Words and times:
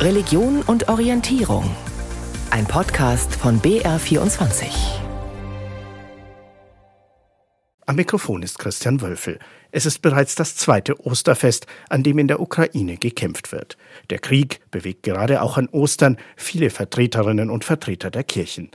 Religion 0.00 0.62
und 0.62 0.88
Orientierung. 0.88 1.76
Ein 2.50 2.64
Podcast 2.64 3.34
von 3.34 3.60
BR24. 3.60 4.64
Am 7.84 7.96
Mikrofon 7.96 8.42
ist 8.42 8.58
Christian 8.58 9.02
Wölfel. 9.02 9.38
Es 9.72 9.84
ist 9.84 9.98
bereits 9.98 10.34
das 10.36 10.56
zweite 10.56 11.04
Osterfest, 11.04 11.66
an 11.90 12.02
dem 12.02 12.18
in 12.18 12.28
der 12.28 12.40
Ukraine 12.40 12.96
gekämpft 12.96 13.52
wird. 13.52 13.76
Der 14.08 14.20
Krieg 14.20 14.62
bewegt 14.70 15.02
gerade 15.02 15.42
auch 15.42 15.58
an 15.58 15.68
Ostern 15.68 16.16
viele 16.34 16.70
Vertreterinnen 16.70 17.50
und 17.50 17.66
Vertreter 17.66 18.10
der 18.10 18.24
Kirchen. 18.24 18.70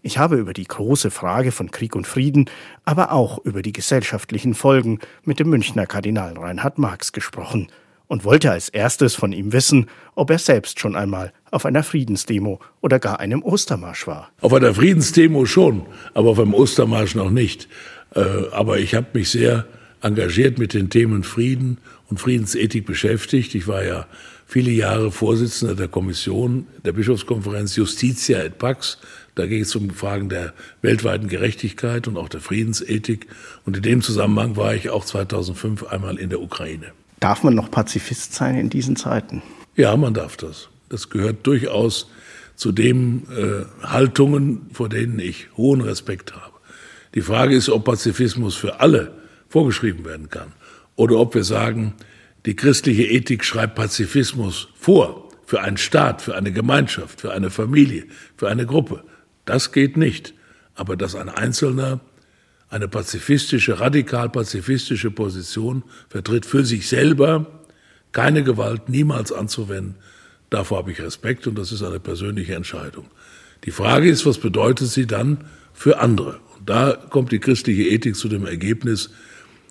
Ich 0.00 0.16
habe 0.16 0.36
über 0.36 0.54
die 0.54 0.66
große 0.66 1.10
Frage 1.10 1.52
von 1.52 1.70
Krieg 1.70 1.94
und 1.94 2.06
Frieden, 2.06 2.48
aber 2.86 3.12
auch 3.12 3.36
über 3.44 3.60
die 3.60 3.72
gesellschaftlichen 3.72 4.54
Folgen 4.54 5.00
mit 5.24 5.40
dem 5.40 5.50
Münchner 5.50 5.84
Kardinal 5.84 6.38
Reinhard 6.38 6.78
Marx 6.78 7.12
gesprochen 7.12 7.68
und 8.10 8.24
wollte 8.24 8.50
als 8.50 8.68
erstes 8.68 9.14
von 9.14 9.32
ihm 9.32 9.52
wissen, 9.52 9.86
ob 10.16 10.30
er 10.30 10.40
selbst 10.40 10.80
schon 10.80 10.96
einmal 10.96 11.32
auf 11.52 11.64
einer 11.64 11.84
Friedensdemo 11.84 12.58
oder 12.80 12.98
gar 12.98 13.20
einem 13.20 13.40
Ostermarsch 13.40 14.08
war. 14.08 14.32
Auf 14.40 14.52
einer 14.52 14.74
Friedensdemo 14.74 15.46
schon, 15.46 15.86
aber 16.12 16.30
auf 16.30 16.40
einem 16.40 16.52
Ostermarsch 16.52 17.14
noch 17.14 17.30
nicht. 17.30 17.68
Äh, 18.16 18.20
aber 18.50 18.80
ich 18.80 18.96
habe 18.96 19.06
mich 19.12 19.30
sehr 19.30 19.64
engagiert 20.02 20.58
mit 20.58 20.74
den 20.74 20.90
Themen 20.90 21.22
Frieden 21.22 21.78
und 22.08 22.18
Friedensethik 22.18 22.84
beschäftigt. 22.84 23.54
Ich 23.54 23.68
war 23.68 23.84
ja 23.84 24.06
viele 24.44 24.72
Jahre 24.72 25.12
Vorsitzender 25.12 25.76
der 25.76 25.86
Kommission 25.86 26.66
der 26.84 26.92
Bischofskonferenz 26.92 27.76
Justitia 27.76 28.40
et 28.40 28.58
Pax. 28.58 28.98
Da 29.36 29.46
ging 29.46 29.62
es 29.62 29.76
um 29.76 29.88
Fragen 29.90 30.28
der 30.28 30.52
weltweiten 30.82 31.28
Gerechtigkeit 31.28 32.08
und 32.08 32.16
auch 32.16 32.28
der 32.28 32.40
Friedensethik. 32.40 33.28
Und 33.64 33.76
in 33.76 33.84
dem 33.84 34.02
Zusammenhang 34.02 34.56
war 34.56 34.74
ich 34.74 34.90
auch 34.90 35.04
2005 35.04 35.84
einmal 35.84 36.18
in 36.18 36.28
der 36.28 36.40
Ukraine. 36.40 36.92
Darf 37.20 37.42
man 37.42 37.54
noch 37.54 37.70
Pazifist 37.70 38.34
sein 38.34 38.56
in 38.56 38.70
diesen 38.70 38.96
Zeiten? 38.96 39.42
Ja, 39.76 39.96
man 39.96 40.14
darf 40.14 40.36
das. 40.36 40.68
Das 40.88 41.10
gehört 41.10 41.46
durchaus 41.46 42.10
zu 42.56 42.72
den 42.72 43.26
äh, 43.30 43.86
Haltungen, 43.86 44.66
vor 44.72 44.88
denen 44.88 45.18
ich 45.18 45.48
hohen 45.56 45.82
Respekt 45.82 46.34
habe. 46.34 46.54
Die 47.14 47.20
Frage 47.20 47.54
ist, 47.54 47.68
ob 47.68 47.84
Pazifismus 47.84 48.56
für 48.56 48.80
alle 48.80 49.12
vorgeschrieben 49.48 50.04
werden 50.04 50.30
kann 50.30 50.52
oder 50.96 51.18
ob 51.18 51.34
wir 51.34 51.44
sagen, 51.44 51.94
die 52.46 52.56
christliche 52.56 53.04
Ethik 53.04 53.44
schreibt 53.44 53.74
Pazifismus 53.74 54.68
vor 54.74 55.28
für 55.44 55.60
einen 55.60 55.76
Staat, 55.76 56.22
für 56.22 56.36
eine 56.36 56.52
Gemeinschaft, 56.52 57.20
für 57.20 57.32
eine 57.32 57.50
Familie, 57.50 58.04
für 58.36 58.48
eine 58.48 58.66
Gruppe. 58.66 59.02
Das 59.44 59.72
geht 59.72 59.96
nicht. 59.96 60.32
Aber 60.74 60.96
dass 60.96 61.14
ein 61.14 61.28
Einzelner 61.28 62.00
eine 62.70 62.88
pazifistische, 62.88 63.80
radikal 63.80 64.30
pazifistische 64.30 65.10
Position 65.10 65.82
vertritt 66.08 66.46
für 66.46 66.64
sich 66.64 66.88
selber, 66.88 67.46
keine 68.12 68.42
Gewalt 68.42 68.88
niemals 68.88 69.32
anzuwenden. 69.32 69.96
Davor 70.48 70.78
habe 70.78 70.92
ich 70.92 71.00
Respekt 71.00 71.46
und 71.46 71.58
das 71.58 71.72
ist 71.72 71.82
eine 71.82 72.00
persönliche 72.00 72.54
Entscheidung. 72.54 73.06
Die 73.64 73.70
Frage 73.70 74.08
ist, 74.08 74.24
was 74.24 74.38
bedeutet 74.38 74.88
sie 74.88 75.06
dann 75.06 75.44
für 75.74 75.98
andere? 76.00 76.40
Und 76.56 76.68
da 76.68 76.92
kommt 76.92 77.32
die 77.32 77.40
christliche 77.40 77.82
Ethik 77.82 78.16
zu 78.16 78.28
dem 78.28 78.46
Ergebnis, 78.46 79.10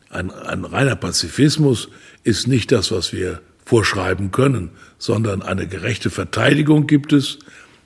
ein, 0.10 0.32
ein 0.32 0.66
reiner 0.66 0.96
Pazifismus 0.96 1.90
ist 2.24 2.48
nicht 2.48 2.72
das, 2.72 2.92
was 2.92 3.14
wir 3.14 3.42
vorschreiben 3.64 4.32
können, 4.32 4.72
sondern 4.98 5.44
eine 5.44 5.68
gerechte 5.68 6.10
Verteidigung 6.10 6.88
gibt 6.88 7.14
es. 7.14 7.38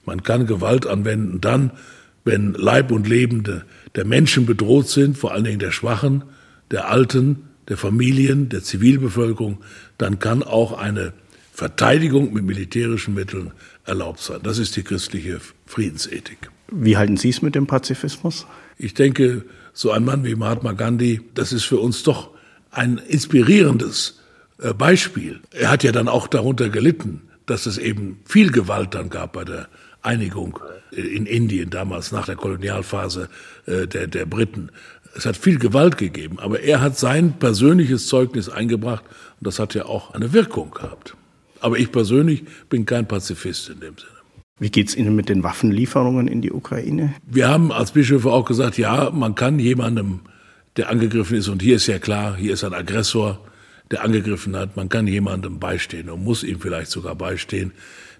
Man 0.06 0.24
kann 0.24 0.48
Gewalt 0.48 0.88
anwenden 0.88 1.42
dann, 1.42 1.72
wenn 2.24 2.54
Leib 2.54 2.92
und 2.92 3.08
Lebende 3.08 3.66
der 3.96 4.06
Menschen 4.06 4.46
bedroht 4.46 4.90
sind, 4.90 5.18
vor 5.18 5.34
allen 5.34 5.44
Dingen 5.44 5.60
der 5.60 5.72
Schwachen, 5.72 6.24
der 6.72 6.90
Alten, 6.90 7.50
der 7.68 7.78
Familien, 7.78 8.50
der 8.50 8.64
Zivilbevölkerung, 8.64 9.60
dann 9.98 10.20
kann 10.20 10.44
auch 10.44 10.78
eine 10.78 11.14
Verteidigung 11.54 12.34
mit 12.34 12.44
militärischen 12.44 13.14
Mitteln 13.14 13.52
erlaubt 13.86 14.20
sein. 14.20 14.40
Das 14.44 14.58
ist 14.58 14.76
die 14.76 14.84
christliche 14.84 15.40
Friedensethik. 15.66 16.50
Wie 16.72 16.98
halten 16.98 17.18
Sie 17.18 17.30
es 17.30 17.42
mit 17.42 17.56
dem 17.56 17.68
Pazifismus? 17.68 18.48
Ich 18.78 18.96
denke, 18.96 19.46
so 19.74 19.92
ein 19.92 20.04
Mann 20.04 20.24
wie 20.24 20.36
Mahatma 20.36 20.72
Gandhi, 20.72 21.22
das 21.36 21.54
ist 21.54 21.66
für 21.66 21.78
uns 21.78 22.04
doch 22.04 22.32
ein 22.72 22.98
inspirierendes 22.98 24.20
äh, 24.60 24.74
Beispiel. 24.74 25.42
Er 25.52 25.70
hat 25.70 25.84
ja 25.84 25.92
dann 25.92 26.08
auch 26.08 26.28
darunter 26.28 26.70
gelitten, 26.70 27.22
dass 27.46 27.66
es 27.66 27.78
eben 27.78 28.20
viel 28.26 28.52
Gewalt 28.52 28.96
dann 28.96 29.10
gab 29.10 29.34
bei 29.34 29.44
der 29.44 29.68
Einigung 30.04 30.60
in 30.92 31.26
Indien 31.26 31.70
damals 31.70 32.12
nach 32.12 32.26
der 32.26 32.36
Kolonialphase 32.36 33.30
äh, 33.66 33.88
der, 33.88 34.08
der 34.08 34.26
Briten. 34.26 34.70
Es 35.16 35.26
hat 35.26 35.38
viel 35.38 35.60
Gewalt 35.60 35.98
gegeben, 35.98 36.40
aber 36.40 36.60
er 36.62 36.82
hat 36.82 36.98
sein 36.98 37.34
persönliches 37.40 38.08
Zeugnis 38.08 38.50
eingebracht 38.50 39.04
und 39.40 39.48
das 39.48 39.60
hat 39.60 39.74
ja 39.74 39.86
auch 39.86 40.14
eine 40.14 40.34
Wirkung 40.34 40.72
gehabt. 40.72 41.16
Aber 41.60 41.78
ich 41.78 41.92
persönlich 41.92 42.44
bin 42.70 42.86
kein 42.86 43.08
Pazifist 43.08 43.70
in 43.70 43.80
dem 43.80 43.98
Sinne. 43.98 44.12
Wie 44.60 44.70
geht 44.70 44.90
es 44.90 44.96
Ihnen 44.96 45.16
mit 45.16 45.30
den 45.30 45.44
Waffenlieferungen 45.44 46.28
in 46.28 46.42
die 46.42 46.52
Ukraine? 46.52 47.16
Wir 47.26 47.48
haben 47.50 47.72
als 47.72 47.92
Bischöfe 47.92 48.32
auch 48.32 48.46
gesagt, 48.46 48.78
ja, 48.78 49.10
man 49.12 49.36
kann 49.36 49.60
jemandem, 49.60 50.22
der 50.78 50.90
angegriffen 50.90 51.38
ist, 51.38 51.48
und 51.48 51.62
hier 51.62 51.78
ist 51.78 51.88
ja 51.88 52.00
klar, 52.00 52.36
hier 52.36 52.54
ist 52.54 52.64
ein 52.64 52.74
Aggressor, 52.74 53.40
der 53.92 54.04
angegriffen 54.04 54.56
hat, 54.56 54.76
man 54.76 54.90
kann 54.90 55.08
jemandem 55.08 55.60
beistehen 55.60 56.10
und 56.10 56.24
muss 56.24 56.44
ihm 56.44 56.60
vielleicht 56.60 56.92
sogar 56.92 57.16
beistehen. 57.16 57.72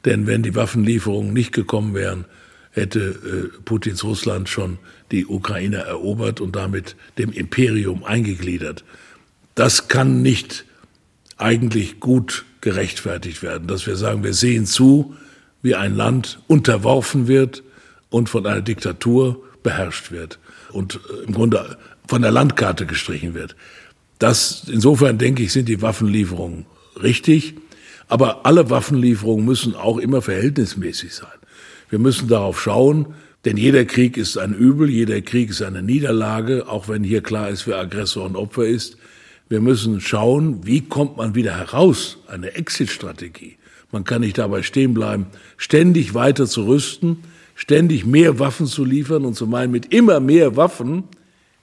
Denn 0.06 0.28
wenn 0.28 0.44
die 0.44 0.56
Waffenlieferungen 0.56 1.34
nicht 1.34 1.54
gekommen 1.54 1.94
wären, 1.94 2.26
hätte 2.72 3.00
äh, 3.00 3.62
Putins 3.64 4.04
Russland 4.04 4.50
schon 4.50 4.80
die 5.12 5.26
Ukraine 5.26 5.78
erobert 5.78 6.42
und 6.42 6.56
damit 6.56 6.96
dem 7.18 7.32
Imperium 7.32 8.04
eingegliedert. 8.04 8.84
Das 9.56 9.88
kann 9.88 10.22
nicht 10.22 10.66
eigentlich 11.38 12.00
gut 12.00 12.46
gerechtfertigt 12.62 13.44
werden, 13.44 13.68
dass 13.68 13.86
wir 13.86 13.96
sagen, 13.96 14.24
wir 14.24 14.34
sehen 14.34 14.66
zu, 14.66 15.16
wie 15.62 15.76
ein 15.76 15.96
Land 15.96 16.40
unterworfen 16.48 17.28
wird 17.28 17.64
und 18.10 18.30
von 18.30 18.46
einer 18.46 18.62
Diktatur 18.62 19.42
beherrscht 19.62 20.12
wird 20.12 20.40
und 20.72 20.96
äh, 20.96 21.26
im 21.28 21.34
Grunde 21.34 21.78
von 22.08 22.22
der 22.22 22.32
Landkarte 22.32 22.86
gestrichen 22.86 23.34
wird. 23.34 23.56
Das, 24.20 24.66
insofern 24.68 25.18
denke 25.18 25.44
ich, 25.44 25.54
sind 25.54 25.70
die 25.70 25.82
Waffenlieferungen 25.82 26.66
richtig. 27.02 27.56
Aber 28.08 28.46
alle 28.46 28.70
Waffenlieferungen 28.70 29.46
müssen 29.46 29.76
auch 29.76 29.98
immer 29.98 30.22
verhältnismäßig 30.22 31.14
sein. 31.14 31.30
Wir 31.90 32.00
müssen 32.00 32.28
darauf 32.28 32.62
schauen, 32.62 33.14
denn 33.46 33.58
jeder 33.58 33.86
Krieg 33.86 34.18
ist 34.18 34.38
ein 34.38 34.54
Übel, 34.54 34.90
jeder 34.90 35.22
Krieg 35.22 35.50
ist 35.50 35.62
eine 35.62 35.84
Niederlage, 35.84 36.68
auch 36.68 36.88
wenn 36.88 37.04
hier 37.04 37.22
klar 37.22 37.50
ist, 37.50 37.68
wer 37.68 37.78
Aggressor 37.78 38.26
und 38.26 38.36
Opfer 38.36 38.66
ist. 38.66 38.98
Wir 39.50 39.60
müssen 39.60 40.00
schauen, 40.00 40.66
wie 40.66 40.82
kommt 40.82 41.18
man 41.18 41.36
wieder 41.36 41.58
heraus, 41.58 42.18
eine 42.28 42.56
Exit-Strategie. 42.56 43.58
Man 43.92 44.06
kann 44.06 44.22
nicht 44.22 44.38
dabei 44.38 44.64
stehen 44.64 44.94
bleiben, 44.94 45.28
ständig 45.58 46.14
weiter 46.14 46.48
zu 46.48 46.66
rüsten, 46.66 47.18
ständig 47.54 48.06
mehr 48.06 48.40
Waffen 48.40 48.66
zu 48.66 48.86
liefern 48.86 49.26
und 49.26 49.36
zu 49.36 49.46
meinen, 49.46 49.72
mit 49.72 49.94
immer 49.94 50.20
mehr 50.20 50.56
Waffen 50.56 51.04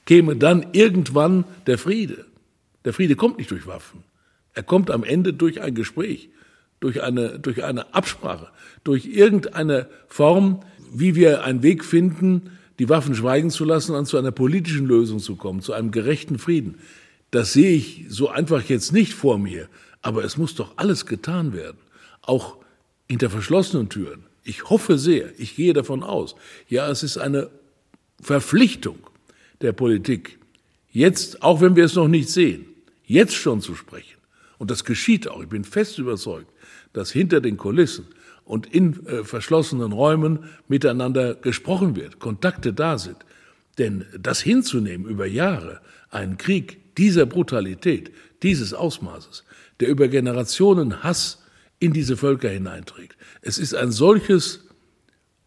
käme 0.06 0.36
dann 0.36 0.66
irgendwann 0.72 1.44
der 1.66 1.78
Friede. 1.78 2.26
Der 2.84 2.92
Friede 2.92 3.16
kommt 3.16 3.38
nicht 3.38 3.50
durch 3.50 3.66
Waffen. 3.66 4.04
Er 4.54 4.62
kommt 4.62 4.90
am 4.90 5.04
Ende 5.04 5.32
durch 5.32 5.60
ein 5.60 5.74
Gespräch, 5.74 6.28
durch 6.80 7.02
eine, 7.02 7.38
durch 7.38 7.62
eine 7.64 7.94
Absprache, 7.94 8.48
durch 8.84 9.06
irgendeine 9.06 9.88
Form, 10.08 10.60
wie 10.92 11.14
wir 11.14 11.44
einen 11.44 11.62
Weg 11.62 11.84
finden, 11.84 12.50
die 12.78 12.88
Waffen 12.88 13.14
schweigen 13.14 13.50
zu 13.50 13.64
lassen 13.64 13.94
und 13.94 14.06
zu 14.06 14.16
einer 14.16 14.32
politischen 14.32 14.86
Lösung 14.86 15.18
zu 15.18 15.36
kommen, 15.36 15.60
zu 15.60 15.72
einem 15.72 15.90
gerechten 15.90 16.38
Frieden. 16.38 16.78
Das 17.30 17.52
sehe 17.52 17.76
ich 17.76 18.06
so 18.08 18.28
einfach 18.28 18.62
jetzt 18.64 18.92
nicht 18.92 19.14
vor 19.14 19.38
mir, 19.38 19.68
aber 20.02 20.24
es 20.24 20.36
muss 20.36 20.54
doch 20.54 20.72
alles 20.76 21.06
getan 21.06 21.52
werden, 21.52 21.76
auch 22.22 22.56
hinter 23.08 23.30
verschlossenen 23.30 23.88
Türen. 23.88 24.24
Ich 24.42 24.70
hoffe 24.70 24.98
sehr, 24.98 25.38
ich 25.38 25.54
gehe 25.54 25.74
davon 25.74 26.02
aus, 26.02 26.34
ja, 26.68 26.88
es 26.88 27.02
ist 27.02 27.18
eine 27.18 27.50
Verpflichtung 28.20 28.98
der 29.60 29.72
Politik, 29.72 30.38
jetzt, 30.90 31.42
auch 31.42 31.60
wenn 31.60 31.76
wir 31.76 31.84
es 31.84 31.94
noch 31.94 32.08
nicht 32.08 32.30
sehen, 32.30 32.64
jetzt 33.04 33.34
schon 33.34 33.60
zu 33.60 33.74
sprechen 33.74 34.19
und 34.60 34.70
das 34.70 34.84
geschieht 34.84 35.26
auch. 35.26 35.40
Ich 35.42 35.48
bin 35.48 35.64
fest 35.64 35.98
überzeugt, 35.98 36.52
dass 36.92 37.10
hinter 37.10 37.40
den 37.40 37.56
Kulissen 37.56 38.04
und 38.44 38.66
in 38.66 39.06
äh, 39.06 39.24
verschlossenen 39.24 39.90
Räumen 39.90 40.50
miteinander 40.68 41.34
gesprochen 41.34 41.96
wird, 41.96 42.18
Kontakte 42.18 42.74
da 42.74 42.98
sind. 42.98 43.16
Denn 43.78 44.04
das 44.18 44.42
hinzunehmen 44.42 45.08
über 45.08 45.24
Jahre, 45.24 45.80
einen 46.10 46.36
Krieg 46.36 46.94
dieser 46.96 47.24
Brutalität, 47.24 48.12
dieses 48.42 48.74
Ausmaßes, 48.74 49.44
der 49.80 49.88
über 49.88 50.08
Generationen 50.08 51.02
Hass 51.02 51.42
in 51.78 51.94
diese 51.94 52.18
Völker 52.18 52.50
hineinträgt, 52.50 53.16
es 53.40 53.56
ist 53.56 53.74
ein 53.74 53.90
solches 53.92 54.68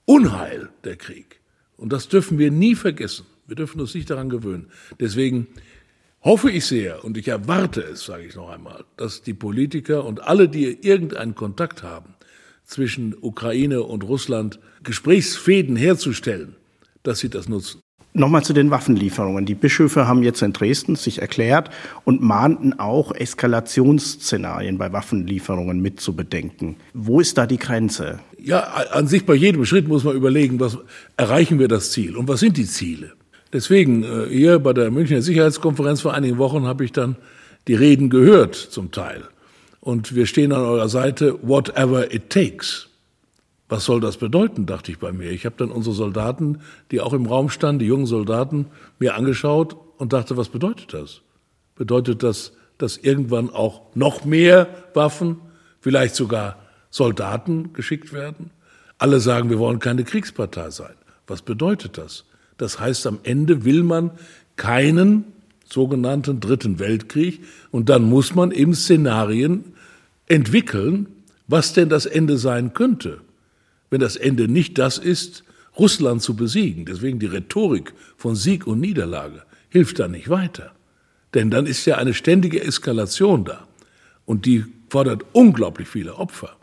Unheil, 0.06 0.70
der 0.86 0.96
Krieg. 0.96 1.40
Und 1.78 1.94
das 1.94 2.08
dürfen 2.08 2.40
wir 2.40 2.50
nie 2.50 2.74
vergessen. 2.74 3.28
Wir 3.46 3.58
dürfen 3.58 3.80
uns 3.80 3.94
nicht 3.94 4.10
daran 4.10 4.30
gewöhnen. 4.30 4.72
Deswegen 5.00 5.48
hoffe 6.24 6.50
ich 6.50 6.66
sehr 6.66 7.04
und 7.04 7.18
ich 7.18 7.28
erwarte 7.28 7.82
es, 7.82 8.06
sage 8.06 8.24
ich 8.24 8.36
noch 8.36 8.50
einmal, 8.50 8.86
dass 8.98 9.22
die 9.22 9.34
Politiker 9.34 10.06
und 10.06 10.24
alle, 10.24 10.50
die 10.50 10.66
irgendeinen 10.82 11.36
Kontakt 11.36 11.84
haben 11.84 12.16
zwischen 12.66 13.16
Ukraine 13.20 13.84
und 13.84 14.04
Russland, 14.04 14.60
Gesprächsfäden 14.84 15.76
herzustellen, 15.76 16.56
dass 17.04 17.20
sie 17.20 17.30
das 17.30 17.50
nutzen. 17.50 17.82
Nochmal 18.16 18.44
zu 18.44 18.54
den 18.54 18.70
Waffenlieferungen. 18.70 19.48
Die 19.48 19.56
Bischöfe 19.56 20.08
haben 20.08 20.22
jetzt 20.22 20.44
in 20.44 20.54
Dresden 20.54 20.96
sich 20.96 21.20
erklärt 21.20 21.72
und 22.06 22.22
mahnten 22.22 22.78
auch, 22.78 23.12
Eskalationsszenarien 23.12 24.78
bei 24.78 24.94
Waffenlieferungen 24.94 25.82
mitzubedenken. 25.82 26.76
Wo 26.94 27.20
ist 27.20 27.40
da 27.40 27.48
die 27.48 27.58
Grenze? 27.58 28.20
Ja, 28.38 28.60
an 28.92 29.08
sich 29.08 29.26
bei 29.26 29.34
jedem 29.34 29.66
Schritt 29.66 29.88
muss 29.88 30.04
man 30.04 30.16
überlegen, 30.16 30.60
was 30.60 30.78
erreichen 31.18 31.58
wir 31.58 31.68
das 31.68 31.92
Ziel 31.92 32.16
und 32.16 32.28
was 32.28 32.40
sind 32.40 32.58
die 32.58 32.68
Ziele? 32.68 33.14
Deswegen, 33.54 34.04
äh, 34.04 34.28
hier 34.30 34.60
bei 34.60 34.74
der 34.74 34.90
Münchner 34.90 35.22
Sicherheitskonferenz 35.22 36.02
vor 36.02 36.14
einigen 36.14 36.40
Wochen 36.40 36.66
habe 36.66 36.84
ich 36.84 36.92
dann 36.92 37.16
die 37.68 37.76
Reden 37.76 38.10
gehört 38.10 38.56
zum 38.56 38.92
Teil. 38.92 39.24
Und 39.80 40.16
wir 40.16 40.26
stehen 40.26 40.52
an 40.52 40.62
eurer 40.62 40.90
Seite, 40.90 41.38
whatever 41.44 42.12
it 42.14 42.30
takes. 42.30 42.90
Was 43.70 43.86
soll 43.86 44.02
das 44.02 44.18
bedeuten, 44.18 44.66
dachte 44.66 44.92
ich 44.92 45.00
bei 45.00 45.12
mir. 45.12 45.32
Ich 45.32 45.46
habe 45.46 45.56
dann 45.58 45.72
unsere 45.72 45.96
Soldaten, 45.96 46.60
die 46.92 47.00
auch 47.00 47.14
im 47.14 47.26
Raum 47.26 47.50
standen, 47.50 47.80
die 47.80 47.86
jungen 47.86 48.06
Soldaten, 48.06 48.68
mir 49.00 49.16
angeschaut 49.16 49.76
und 49.98 50.14
dachte, 50.14 50.36
was 50.36 50.50
bedeutet 50.50 50.94
das? 50.94 51.22
Bedeutet 51.76 52.24
das, 52.24 52.54
dass 52.78 52.98
irgendwann 52.98 53.50
auch 53.50 53.82
noch 53.96 54.26
mehr 54.26 54.68
Waffen, 54.94 55.38
vielleicht 55.80 56.16
sogar 56.16 56.58
Soldaten 56.90 57.74
geschickt 57.74 58.14
werden? 58.14 58.52
Alle 58.98 59.20
sagen, 59.20 59.50
wir 59.50 59.60
wollen 59.60 59.80
keine 59.80 60.04
Kriegspartei 60.04 60.70
sein. 60.70 60.94
Was 61.28 61.42
bedeutet 61.42 61.98
das? 61.98 62.26
Das 62.58 62.80
heißt, 62.80 63.08
am 63.08 63.20
Ende 63.24 63.66
will 63.66 63.84
man 63.84 64.12
keinen 64.56 65.26
sogenannten 65.70 66.40
Dritten 66.40 66.80
Weltkrieg 66.80 67.42
und 67.72 67.90
dann 67.90 68.04
muss 68.04 68.36
man 68.36 68.52
eben 68.52 68.76
Szenarien 68.76 69.64
entwickeln, 70.28 71.08
was 71.48 71.74
denn 71.74 71.90
das 71.90 72.06
Ende 72.06 72.38
sein 72.38 72.74
könnte 72.74 73.22
wenn 73.94 74.00
das 74.00 74.16
Ende 74.16 74.48
nicht 74.48 74.80
das 74.80 74.98
ist, 74.98 75.44
Russland 75.78 76.24
zu 76.24 76.36
besiegen. 76.36 76.84
Deswegen 76.84 77.20
die 77.20 77.28
Rhetorik 77.28 77.94
von 78.18 78.36
Sieg 78.36 78.66
und 78.66 78.80
Niederlage 78.80 79.44
hilft 79.70 80.00
da 80.00 80.08
nicht 80.08 80.30
weiter. 80.30 80.72
Denn 81.36 81.52
dann 81.52 81.68
ist 81.68 81.86
ja 81.86 82.00
eine 82.00 82.16
ständige 82.16 82.64
Eskalation 82.64 83.46
da. 83.46 83.68
Und 84.26 84.48
die 84.48 84.66
fordert 84.90 85.22
unglaublich 85.34 85.88
viele 85.88 86.16
Opfer. 86.16 86.56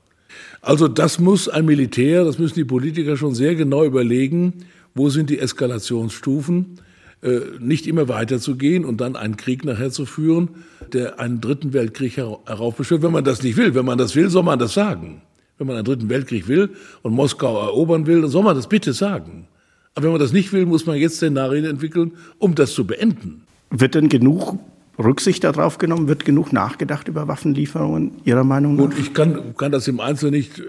Also 0.61 0.89
das 0.89 1.21
muss 1.21 1.49
ein 1.49 1.67
Militär, 1.67 2.25
das 2.25 2.41
müssen 2.41 2.57
die 2.57 2.65
Politiker 2.65 3.17
schon 3.17 3.37
sehr 3.37 3.55
genau 3.55 3.85
überlegen, 3.85 4.65
wo 4.95 5.09
sind 5.09 5.31
die 5.31 5.39
Eskalationsstufen, 5.39 6.79
äh, 7.23 7.41
nicht 7.59 7.87
immer 7.87 8.09
weiterzugehen 8.09 8.85
und 8.85 9.01
dann 9.01 9.17
einen 9.17 9.37
Krieg 9.37 9.65
nachher 9.65 9.91
zu 9.91 10.07
führen, 10.07 10.49
der 10.93 11.21
einen 11.21 11.41
dritten 11.41 11.73
Weltkrieg 11.73 12.17
heraufbeschwört. 12.17 13.03
Wenn 13.03 13.13
man 13.13 13.25
das 13.25 13.43
nicht 13.43 13.57
will, 13.57 13.75
wenn 13.75 13.85
man 13.85 13.99
das 13.99 14.17
will, 14.17 14.31
soll 14.31 14.43
man 14.43 14.59
das 14.59 14.75
sagen. 14.75 15.23
Wenn 15.59 15.67
man 15.67 15.77
einen 15.77 15.85
dritten 15.85 16.09
Weltkrieg 16.09 16.49
will 16.49 16.71
und 17.03 17.13
Moskau 17.13 17.61
erobern 17.61 18.07
will, 18.07 18.23
dann 18.23 18.31
soll 18.31 18.43
man 18.43 18.57
das 18.57 18.69
bitte 18.69 18.95
sagen. 18.95 19.47
Aber 19.95 20.05
wenn 20.05 20.13
man 20.13 20.21
das 20.21 20.33
nicht 20.33 20.53
will, 20.53 20.65
muss 20.65 20.87
man 20.87 20.97
jetzt 20.97 21.17
Szenarien 21.17 21.67
entwickeln, 21.67 22.13
um 22.39 22.55
das 22.55 22.73
zu 22.73 22.87
beenden. 22.87 23.43
Wird 23.71 23.95
denn 23.95 24.09
genug 24.09 24.59
Rücksicht 24.99 25.45
darauf 25.45 25.77
genommen? 25.77 26.09
Wird 26.09 26.25
genug 26.25 26.53
nachgedacht 26.53 27.09
über 27.09 27.29
Waffenlieferungen 27.29 28.13
Ihrer 28.25 28.45
Meinung 28.45 28.77
nach? 28.77 28.85
Gut, 28.85 28.99
ich 28.99 29.13
kann, 29.13 29.55
kann 29.57 29.73
das 29.73 29.89
im 29.89 30.01
Einzelnen 30.01 30.35
nicht. 30.35 30.63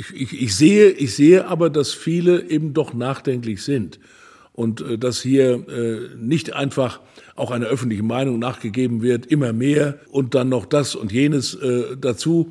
Ich, 0.00 0.14
ich, 0.14 0.42
ich, 0.42 0.56
sehe, 0.56 0.88
ich 0.92 1.14
sehe 1.14 1.46
aber, 1.46 1.68
dass 1.68 1.92
viele 1.92 2.48
eben 2.48 2.72
doch 2.72 2.94
nachdenklich 2.94 3.62
sind 3.62 4.00
und 4.52 4.80
äh, 4.80 4.96
dass 4.96 5.20
hier 5.20 5.68
äh, 5.68 6.16
nicht 6.16 6.54
einfach 6.54 7.00
auch 7.36 7.50
einer 7.50 7.66
öffentlichen 7.66 8.06
Meinung 8.06 8.38
nachgegeben 8.38 9.02
wird, 9.02 9.26
immer 9.26 9.52
mehr 9.52 9.98
und 10.10 10.34
dann 10.34 10.48
noch 10.48 10.64
das 10.64 10.94
und 10.94 11.12
jenes 11.12 11.54
äh, 11.54 11.98
dazu. 12.00 12.50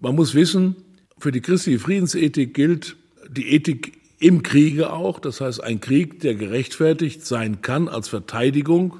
Man 0.00 0.16
muss 0.16 0.34
wissen, 0.34 0.74
für 1.18 1.30
die 1.30 1.40
christliche 1.40 1.78
Friedensethik 1.78 2.52
gilt 2.52 2.96
die 3.30 3.54
Ethik 3.54 3.92
im 4.18 4.42
Kriege 4.42 4.92
auch. 4.92 5.20
Das 5.20 5.40
heißt, 5.40 5.62
ein 5.62 5.80
Krieg, 5.80 6.18
der 6.18 6.34
gerechtfertigt 6.34 7.24
sein 7.24 7.62
kann 7.62 7.88
als 7.88 8.08
Verteidigung, 8.08 8.96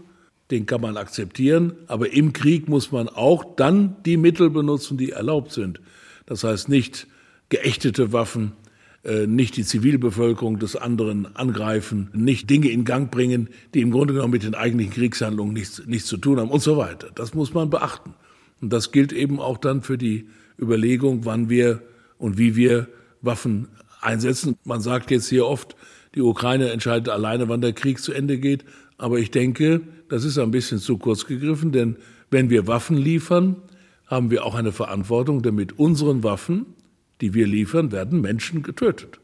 den 0.52 0.66
kann 0.66 0.82
man 0.82 0.96
akzeptieren. 0.96 1.72
Aber 1.88 2.12
im 2.12 2.32
Krieg 2.32 2.68
muss 2.68 2.92
man 2.92 3.08
auch 3.08 3.56
dann 3.56 3.96
die 4.06 4.16
Mittel 4.16 4.50
benutzen, 4.50 4.98
die 4.98 5.10
erlaubt 5.10 5.50
sind. 5.50 5.80
Das 6.26 6.44
heißt 6.44 6.68
nicht 6.68 7.08
geächtete 7.52 8.12
Waffen, 8.14 8.52
äh, 9.04 9.26
nicht 9.26 9.58
die 9.58 9.64
Zivilbevölkerung 9.64 10.58
des 10.58 10.74
anderen 10.74 11.36
angreifen, 11.36 12.08
nicht 12.14 12.48
Dinge 12.48 12.70
in 12.70 12.86
Gang 12.86 13.10
bringen, 13.10 13.50
die 13.74 13.82
im 13.82 13.90
Grunde 13.90 14.14
genommen 14.14 14.32
mit 14.32 14.42
den 14.42 14.54
eigentlichen 14.54 14.94
Kriegshandlungen 14.94 15.52
nichts, 15.52 15.82
nichts 15.86 16.08
zu 16.08 16.16
tun 16.16 16.40
haben 16.40 16.50
und 16.50 16.62
so 16.62 16.78
weiter. 16.78 17.08
Das 17.14 17.34
muss 17.34 17.52
man 17.52 17.68
beachten. 17.68 18.14
Und 18.62 18.72
das 18.72 18.90
gilt 18.90 19.12
eben 19.12 19.38
auch 19.38 19.58
dann 19.58 19.82
für 19.82 19.98
die 19.98 20.28
Überlegung, 20.58 21.26
wann 21.26 21.50
wir 21.50 21.82
und 22.16 22.38
wie 22.38 22.56
wir 22.56 22.88
Waffen 23.20 23.68
einsetzen. 24.00 24.56
Man 24.64 24.80
sagt 24.80 25.10
jetzt 25.10 25.28
hier 25.28 25.44
oft, 25.44 25.76
die 26.14 26.22
Ukraine 26.22 26.70
entscheidet 26.70 27.10
alleine, 27.10 27.50
wann 27.50 27.60
der 27.60 27.74
Krieg 27.74 27.98
zu 27.98 28.14
Ende 28.14 28.38
geht. 28.38 28.64
Aber 28.96 29.18
ich 29.18 29.30
denke, 29.30 29.82
das 30.08 30.24
ist 30.24 30.38
ein 30.38 30.52
bisschen 30.52 30.78
zu 30.78 30.96
kurz 30.96 31.26
gegriffen, 31.26 31.70
denn 31.70 31.96
wenn 32.30 32.48
wir 32.48 32.66
Waffen 32.66 32.96
liefern, 32.96 33.56
haben 34.06 34.30
wir 34.30 34.46
auch 34.46 34.54
eine 34.54 34.72
Verantwortung, 34.72 35.42
denn 35.42 35.54
mit 35.54 35.78
unseren 35.78 36.22
Waffen, 36.22 36.64
die 37.22 37.32
wir 37.32 37.46
liefern, 37.46 37.92
werden 37.92 38.20
Menschen 38.20 38.62
getötet. 38.62 39.18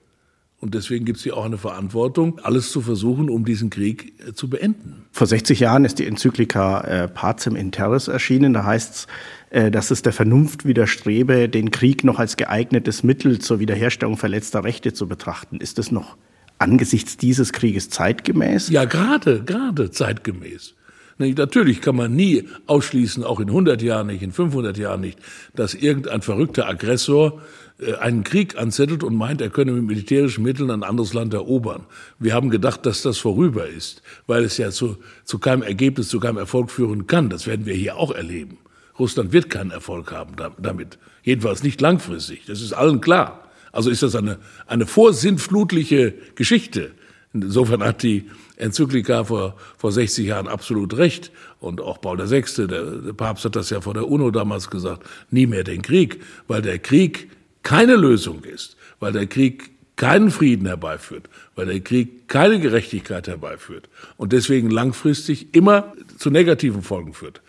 Und 0.60 0.74
deswegen 0.74 1.04
gibt 1.04 1.18
es 1.18 1.22
hier 1.22 1.36
auch 1.36 1.44
eine 1.44 1.58
Verantwortung, 1.58 2.40
alles 2.42 2.72
zu 2.72 2.80
versuchen, 2.80 3.30
um 3.30 3.44
diesen 3.44 3.70
Krieg 3.70 4.14
äh, 4.26 4.32
zu 4.32 4.50
beenden. 4.50 5.04
Vor 5.12 5.26
60 5.26 5.60
Jahren 5.60 5.84
ist 5.84 6.00
die 6.00 6.06
Enzyklika 6.06 6.80
äh, 6.80 7.08
Pacem 7.08 7.54
in 7.54 7.70
Terris 7.70 8.08
erschienen. 8.08 8.54
Da 8.54 8.64
heißt 8.64 8.94
es, 8.94 9.06
äh, 9.50 9.70
dass 9.70 9.92
es 9.92 10.02
der 10.02 10.12
Vernunft 10.12 10.64
widerstrebe, 10.64 11.48
den 11.48 11.70
Krieg 11.70 12.02
noch 12.02 12.18
als 12.18 12.36
geeignetes 12.36 13.04
Mittel 13.04 13.38
zur 13.38 13.60
Wiederherstellung 13.60 14.16
verletzter 14.16 14.64
Rechte 14.64 14.92
zu 14.92 15.06
betrachten. 15.06 15.60
Ist 15.60 15.78
das 15.78 15.92
noch 15.92 16.16
angesichts 16.58 17.16
dieses 17.16 17.52
Krieges 17.52 17.88
zeitgemäß? 17.88 18.68
Ja, 18.68 18.84
gerade, 18.84 19.44
gerade 19.44 19.92
zeitgemäß. 19.92 20.74
Natürlich 21.18 21.80
kann 21.80 21.96
man 21.96 22.14
nie 22.14 22.44
ausschließen, 22.66 23.24
auch 23.24 23.40
in 23.40 23.48
100 23.48 23.82
Jahren 23.82 24.06
nicht, 24.06 24.22
in 24.22 24.30
500 24.30 24.78
Jahren 24.78 25.00
nicht, 25.00 25.18
dass 25.54 25.74
irgendein 25.74 26.22
verrückter 26.22 26.68
Aggressor 26.68 27.42
äh, 27.80 27.94
einen 27.94 28.22
Krieg 28.22 28.56
anzettelt 28.56 29.02
und 29.02 29.16
meint, 29.16 29.40
er 29.40 29.50
könne 29.50 29.72
mit 29.72 29.84
militärischen 29.84 30.44
Mitteln 30.44 30.70
ein 30.70 30.84
anderes 30.84 31.14
Land 31.14 31.34
erobern. 31.34 31.86
Wir 32.20 32.34
haben 32.34 32.50
gedacht, 32.50 32.86
dass 32.86 33.02
das 33.02 33.18
vorüber 33.18 33.66
ist, 33.66 34.02
weil 34.28 34.44
es 34.44 34.58
ja 34.58 34.70
zu, 34.70 34.96
zu 35.24 35.38
keinem 35.38 35.62
Ergebnis, 35.62 36.08
zu 36.08 36.20
keinem 36.20 36.38
Erfolg 36.38 36.70
führen 36.70 37.08
kann. 37.08 37.30
Das 37.30 37.48
werden 37.48 37.66
wir 37.66 37.74
hier 37.74 37.96
auch 37.96 38.12
erleben. 38.12 38.58
Russland 38.98 39.32
wird 39.32 39.50
keinen 39.50 39.70
Erfolg 39.70 40.12
haben 40.12 40.34
damit. 40.58 40.98
Jedenfalls 41.22 41.62
nicht 41.62 41.80
langfristig. 41.80 42.46
Das 42.46 42.60
ist 42.60 42.72
allen 42.72 43.00
klar. 43.00 43.44
Also 43.70 43.90
ist 43.90 44.02
das 44.02 44.14
eine, 44.14 44.38
eine 44.66 44.86
vorsinnflutliche 44.86 46.14
Geschichte. 46.34 46.92
Insofern 47.32 47.82
hat 47.82 48.02
die 48.02 48.28
Enzyklika 48.58 49.24
vor, 49.24 49.56
vor 49.76 49.92
60 49.92 50.26
Jahren 50.26 50.48
absolut 50.48 50.96
recht. 50.96 51.30
Und 51.60 51.80
auch 51.80 52.00
Paul 52.00 52.18
VI., 52.18 52.66
der, 52.66 52.84
der 52.84 53.12
Papst 53.12 53.44
hat 53.44 53.56
das 53.56 53.70
ja 53.70 53.80
vor 53.80 53.94
der 53.94 54.08
UNO 54.08 54.30
damals 54.30 54.68
gesagt, 54.70 55.08
nie 55.30 55.46
mehr 55.46 55.64
den 55.64 55.82
Krieg, 55.82 56.20
weil 56.46 56.62
der 56.62 56.78
Krieg 56.78 57.30
keine 57.62 57.96
Lösung 57.96 58.44
ist, 58.44 58.76
weil 59.00 59.12
der 59.12 59.26
Krieg 59.26 59.70
keinen 59.96 60.30
Frieden 60.30 60.66
herbeiführt, 60.66 61.28
weil 61.56 61.66
der 61.66 61.80
Krieg 61.80 62.28
keine 62.28 62.60
Gerechtigkeit 62.60 63.26
herbeiführt 63.26 63.88
und 64.16 64.32
deswegen 64.32 64.70
langfristig 64.70 65.54
immer 65.54 65.92
zu 66.18 66.30
negativen 66.30 66.82
Folgen 66.82 67.14
führt. 67.14 67.42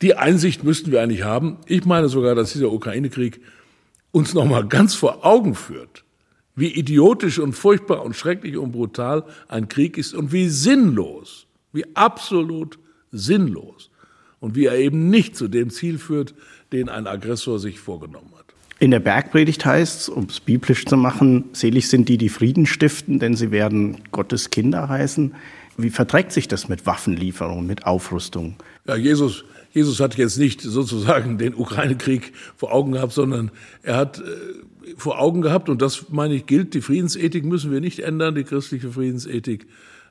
Die 0.00 0.16
Einsicht 0.16 0.64
müssten 0.64 0.90
wir 0.90 1.02
eigentlich 1.02 1.22
haben. 1.22 1.58
Ich 1.66 1.84
meine 1.84 2.08
sogar, 2.08 2.34
dass 2.34 2.52
dieser 2.52 2.72
Ukraine-Krieg 2.72 3.40
uns 4.10 4.34
nochmal 4.34 4.66
ganz 4.66 4.94
vor 4.94 5.24
Augen 5.24 5.54
führt, 5.54 6.01
wie 6.54 6.68
idiotisch 6.68 7.38
und 7.38 7.54
furchtbar 7.54 8.04
und 8.04 8.14
schrecklich 8.14 8.56
und 8.56 8.72
brutal 8.72 9.24
ein 9.48 9.68
Krieg 9.68 9.96
ist 9.96 10.14
und 10.14 10.32
wie 10.32 10.48
sinnlos, 10.48 11.46
wie 11.72 11.84
absolut 11.94 12.78
sinnlos 13.10 13.90
und 14.40 14.54
wie 14.54 14.66
er 14.66 14.76
eben 14.76 15.08
nicht 15.08 15.36
zu 15.36 15.48
dem 15.48 15.70
Ziel 15.70 15.98
führt, 15.98 16.34
den 16.72 16.88
ein 16.88 17.06
Aggressor 17.06 17.58
sich 17.58 17.80
vorgenommen 17.80 18.32
hat. 18.36 18.46
In 18.78 18.90
der 18.90 19.00
Bergpredigt 19.00 19.64
heißt 19.64 20.00
es, 20.00 20.08
um 20.08 20.24
es 20.24 20.40
biblisch 20.40 20.86
zu 20.86 20.96
machen, 20.96 21.44
selig 21.52 21.88
sind 21.88 22.08
die, 22.08 22.18
die 22.18 22.28
Frieden 22.28 22.66
stiften, 22.66 23.18
denn 23.18 23.36
sie 23.36 23.50
werden 23.50 23.98
Gottes 24.10 24.50
Kinder 24.50 24.88
heißen. 24.88 25.34
Wie 25.76 25.90
verträgt 25.90 26.32
sich 26.32 26.48
das 26.48 26.68
mit 26.68 26.84
Waffenlieferungen, 26.84 27.66
mit 27.66 27.86
Aufrüstung? 27.86 28.56
Ja, 28.86 28.96
Jesus 28.96 29.44
Jesus 29.72 30.00
hat 30.00 30.16
jetzt 30.16 30.38
nicht 30.38 30.60
sozusagen 30.60 31.38
den 31.38 31.54
Ukraine-Krieg 31.54 32.32
vor 32.56 32.72
Augen 32.72 32.92
gehabt, 32.92 33.12
sondern 33.12 33.50
er 33.82 33.96
hat 33.96 34.18
äh, 34.18 34.22
vor 34.96 35.20
Augen 35.20 35.42
gehabt, 35.42 35.68
und 35.68 35.82
das 35.82 36.10
meine 36.10 36.34
ich 36.34 36.46
gilt, 36.46 36.74
die 36.74 36.80
Friedensethik 36.80 37.44
müssen 37.44 37.70
wir 37.70 37.80
nicht 37.80 38.00
ändern, 38.00 38.34
die 38.34 38.44
christliche 38.44 38.90
Friedensethik, 38.90 39.66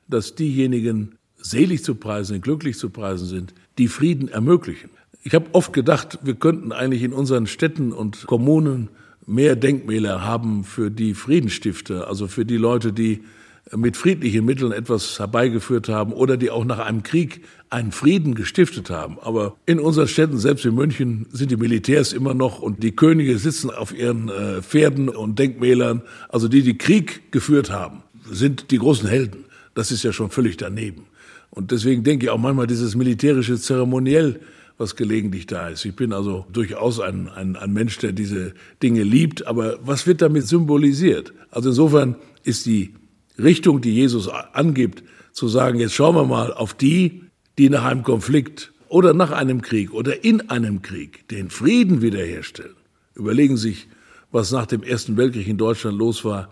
dass 0.08 0.34
diejenigen 0.34 1.16
selig 1.36 1.84
zu 1.84 1.94
preisen, 1.94 2.40
glücklich 2.40 2.78
zu 2.78 2.90
preisen 2.90 3.26
sind, 3.26 3.54
die 3.78 3.88
Frieden 3.88 4.28
ermöglichen. 4.28 4.90
Ich 5.22 5.34
habe 5.34 5.46
oft 5.52 5.72
gedacht, 5.72 6.18
wir 6.22 6.34
könnten 6.34 6.72
eigentlich 6.72 7.02
in 7.02 7.12
unseren 7.12 7.46
Städten 7.46 7.92
und 7.92 8.26
Kommunen 8.26 8.88
mehr 9.26 9.56
Denkmäler 9.56 10.24
haben 10.24 10.64
für 10.64 10.90
die 10.90 11.14
Friedensstifter, 11.14 12.08
also 12.08 12.26
für 12.26 12.44
die 12.44 12.56
Leute, 12.56 12.92
die 12.92 13.22
mit 13.70 13.96
friedlichen 13.96 14.44
Mitteln 14.44 14.72
etwas 14.72 15.18
herbeigeführt 15.18 15.88
haben 15.88 16.12
oder 16.12 16.36
die 16.36 16.50
auch 16.50 16.64
nach 16.64 16.78
einem 16.78 17.02
Krieg 17.02 17.42
einen 17.70 17.92
Frieden 17.92 18.34
gestiftet 18.34 18.90
haben. 18.90 19.18
Aber 19.20 19.56
in 19.66 19.78
unseren 19.78 20.08
Städten, 20.08 20.38
selbst 20.38 20.64
in 20.66 20.74
München, 20.74 21.26
sind 21.32 21.50
die 21.50 21.56
Militärs 21.56 22.12
immer 22.12 22.34
noch 22.34 22.60
und 22.60 22.82
die 22.82 22.94
Könige 22.94 23.38
sitzen 23.38 23.70
auf 23.70 23.96
ihren 23.96 24.28
äh, 24.28 24.62
Pferden 24.62 25.08
und 25.08 25.38
Denkmälern. 25.38 26.02
Also 26.28 26.48
die, 26.48 26.62
die 26.62 26.76
Krieg 26.76 27.32
geführt 27.32 27.70
haben, 27.70 28.02
sind 28.30 28.70
die 28.70 28.78
großen 28.78 29.08
Helden. 29.08 29.44
Das 29.74 29.90
ist 29.90 30.02
ja 30.02 30.12
schon 30.12 30.30
völlig 30.30 30.58
daneben. 30.58 31.06
Und 31.50 31.70
deswegen 31.70 32.02
denke 32.02 32.26
ich 32.26 32.30
auch 32.30 32.38
manchmal 32.38 32.66
dieses 32.66 32.94
militärische 32.94 33.58
Zeremoniell, 33.58 34.40
was 34.76 34.96
gelegentlich 34.96 35.46
da 35.46 35.68
ist. 35.68 35.84
Ich 35.84 35.94
bin 35.94 36.12
also 36.12 36.46
durchaus 36.52 36.98
ein, 37.00 37.28
ein, 37.28 37.56
ein 37.56 37.72
Mensch, 37.72 37.98
der 37.98 38.12
diese 38.12 38.54
Dinge 38.82 39.02
liebt, 39.02 39.46
aber 39.46 39.78
was 39.82 40.06
wird 40.06 40.20
damit 40.20 40.46
symbolisiert? 40.46 41.32
Also 41.50 41.68
insofern 41.70 42.16
ist 42.42 42.66
die 42.66 42.94
Richtung, 43.38 43.80
die 43.80 43.94
Jesus 43.94 44.28
angibt, 44.28 45.02
zu 45.32 45.48
sagen, 45.48 45.78
jetzt 45.78 45.94
schauen 45.94 46.14
wir 46.14 46.24
mal 46.24 46.52
auf 46.52 46.74
die, 46.74 47.22
die 47.58 47.70
nach 47.70 47.84
einem 47.84 48.02
Konflikt 48.02 48.72
oder 48.88 49.14
nach 49.14 49.30
einem 49.30 49.62
Krieg 49.62 49.92
oder 49.92 50.24
in 50.24 50.50
einem 50.50 50.82
Krieg 50.82 51.26
den 51.28 51.48
Frieden 51.50 52.02
wiederherstellen. 52.02 52.76
Überlegen 53.14 53.56
sich, 53.56 53.88
was 54.30 54.50
nach 54.52 54.66
dem 54.66 54.82
Ersten 54.82 55.16
Weltkrieg 55.16 55.48
in 55.48 55.58
Deutschland 55.58 55.98
los 55.98 56.24
war. 56.24 56.50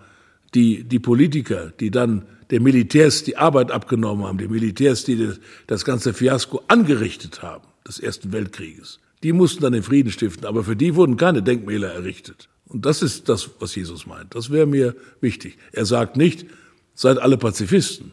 Die, 0.55 0.85
die 0.85 0.99
Politiker, 0.99 1.73
die 1.79 1.91
dann 1.91 2.25
den 2.51 2.63
Militärs 2.63 3.23
die 3.23 3.37
Arbeit 3.37 3.71
abgenommen 3.71 4.27
haben, 4.27 4.39
die 4.39 4.49
Militärs, 4.49 5.05
die 5.05 5.35
das 5.67 5.85
ganze 5.85 6.13
Fiasko 6.13 6.63
angerichtet 6.67 7.43
haben 7.43 7.65
des 7.87 8.01
Ersten 8.01 8.33
Weltkrieges. 8.33 8.99
Die 9.23 9.33
mussten 9.33 9.63
dann 9.63 9.73
den 9.73 9.83
Frieden 9.83 10.11
stiften, 10.11 10.47
aber 10.47 10.65
für 10.65 10.77
die 10.77 10.95
wurden 10.95 11.17
keine 11.17 11.43
Denkmäler 11.43 11.93
errichtet. 11.93 12.49
Und 12.67 12.87
das 12.87 13.03
ist 13.03 13.29
das, 13.29 13.51
was 13.59 13.75
Jesus 13.75 14.07
meint. 14.07 14.35
Das 14.35 14.51
wäre 14.51 14.67
mir 14.67 14.97
wichtig. 15.21 15.59
Er 15.73 15.85
sagt 15.87 16.17
nicht, 16.17 16.47
seid 17.01 17.19
alle 17.19 17.39
Pazifisten. 17.39 18.13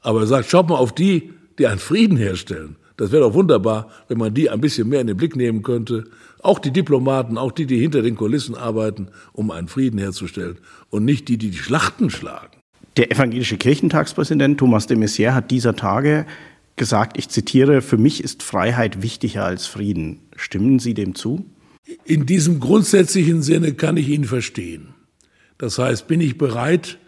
Aber 0.00 0.20
er 0.20 0.26
sagt, 0.26 0.50
schaut 0.50 0.68
mal 0.68 0.74
auf 0.74 0.92
die, 0.92 1.32
die 1.58 1.68
einen 1.68 1.78
Frieden 1.78 2.16
herstellen. 2.16 2.76
Das 2.96 3.12
wäre 3.12 3.22
doch 3.22 3.34
wunderbar, 3.34 3.90
wenn 4.08 4.18
man 4.18 4.34
die 4.34 4.50
ein 4.50 4.60
bisschen 4.60 4.88
mehr 4.88 5.00
in 5.00 5.06
den 5.06 5.16
Blick 5.16 5.36
nehmen 5.36 5.62
könnte. 5.62 6.04
Auch 6.42 6.58
die 6.58 6.72
Diplomaten, 6.72 7.38
auch 7.38 7.52
die, 7.52 7.66
die 7.66 7.78
hinter 7.78 8.02
den 8.02 8.16
Kulissen 8.16 8.56
arbeiten, 8.56 9.08
um 9.32 9.52
einen 9.52 9.68
Frieden 9.68 10.00
herzustellen. 10.00 10.58
Und 10.90 11.04
nicht 11.04 11.28
die, 11.28 11.38
die 11.38 11.50
die 11.50 11.58
Schlachten 11.58 12.10
schlagen. 12.10 12.56
Der 12.96 13.12
evangelische 13.12 13.56
Kirchentagspräsident 13.56 14.58
Thomas 14.58 14.88
de 14.88 14.96
Maizière 14.96 15.34
hat 15.34 15.52
dieser 15.52 15.76
Tage 15.76 16.26
gesagt, 16.74 17.18
ich 17.18 17.28
zitiere, 17.28 17.82
für 17.82 17.98
mich 17.98 18.24
ist 18.24 18.42
Freiheit 18.42 19.00
wichtiger 19.00 19.44
als 19.44 19.68
Frieden. 19.68 20.18
Stimmen 20.34 20.80
Sie 20.80 20.94
dem 20.94 21.14
zu? 21.14 21.46
In 22.04 22.26
diesem 22.26 22.58
grundsätzlichen 22.58 23.42
Sinne 23.42 23.74
kann 23.74 23.96
ich 23.96 24.08
ihn 24.08 24.24
verstehen. 24.24 24.88
Das 25.56 25.78
heißt, 25.78 26.08
bin 26.08 26.20
ich 26.20 26.36
bereit, 26.36 26.98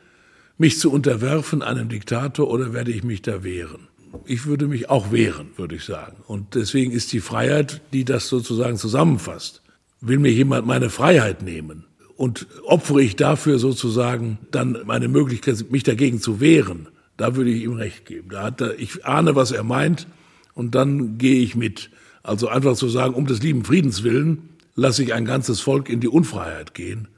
mich 0.61 0.79
zu 0.79 0.93
unterwerfen 0.93 1.63
einem 1.63 1.89
Diktator 1.89 2.51
oder 2.51 2.75
werde 2.75 2.93
ich 2.93 3.03
mich 3.03 3.23
da 3.23 3.43
wehren? 3.43 3.89
Ich 4.27 4.45
würde 4.45 4.67
mich 4.67 4.91
auch 4.91 5.11
wehren, 5.11 5.49
würde 5.57 5.77
ich 5.77 5.85
sagen. 5.85 6.19
Und 6.27 6.55
deswegen 6.55 6.93
ist 6.93 7.15
die 7.15 7.21
Freiheit, 7.21 7.81
die 7.95 8.05
das 8.05 8.29
sozusagen 8.29 8.77
zusammenfasst. 8.77 9.63
Will 10.03 10.19
mir 10.19 10.31
jemand 10.31 10.67
meine 10.67 10.91
Freiheit 10.91 11.43
nehmen? 11.43 11.85
Und 12.15 12.47
opfere 12.67 13.01
ich 13.01 13.17
dafür 13.17 13.59
sozusagen 13.59 14.39
dann 14.51 14.79
meine 14.85 15.09
Möglichkeit, 15.09 15.71
mich 15.71 15.83
dagegen 15.83 16.21
zu 16.21 16.41
wehren? 16.41 16.89
Da 17.17 17.37
würde 17.37 17.51
ich 17.51 17.63
ihm 17.63 17.73
recht 17.73 18.05
geben. 18.05 18.29
Da 18.29 18.43
hat 18.43 18.61
er, 18.61 18.79
ich 18.79 19.07
ahne, 19.07 19.35
was 19.37 19.53
er 19.53 19.63
meint, 19.63 20.09
und 20.53 20.75
dann 20.75 21.17
gehe 21.17 21.43
ich 21.43 21.57
mit. 21.57 21.91
Also 22.23 22.49
einfach 22.49 22.77
zu 22.77 22.91
sagen, 22.91 23.15
um 23.15 23.27
des 23.27 23.43
lieben 23.43 23.65
Friedens 23.65 24.03
willen 24.03 24.51
lasse 24.75 25.03
ich 25.03 25.15
ein 25.15 25.25
ganzes 25.25 25.61
Volk 25.61 25.89
in 25.89 26.01
die 26.01 26.09
Unfreiheit 26.09 26.75
gehen, 26.75 27.09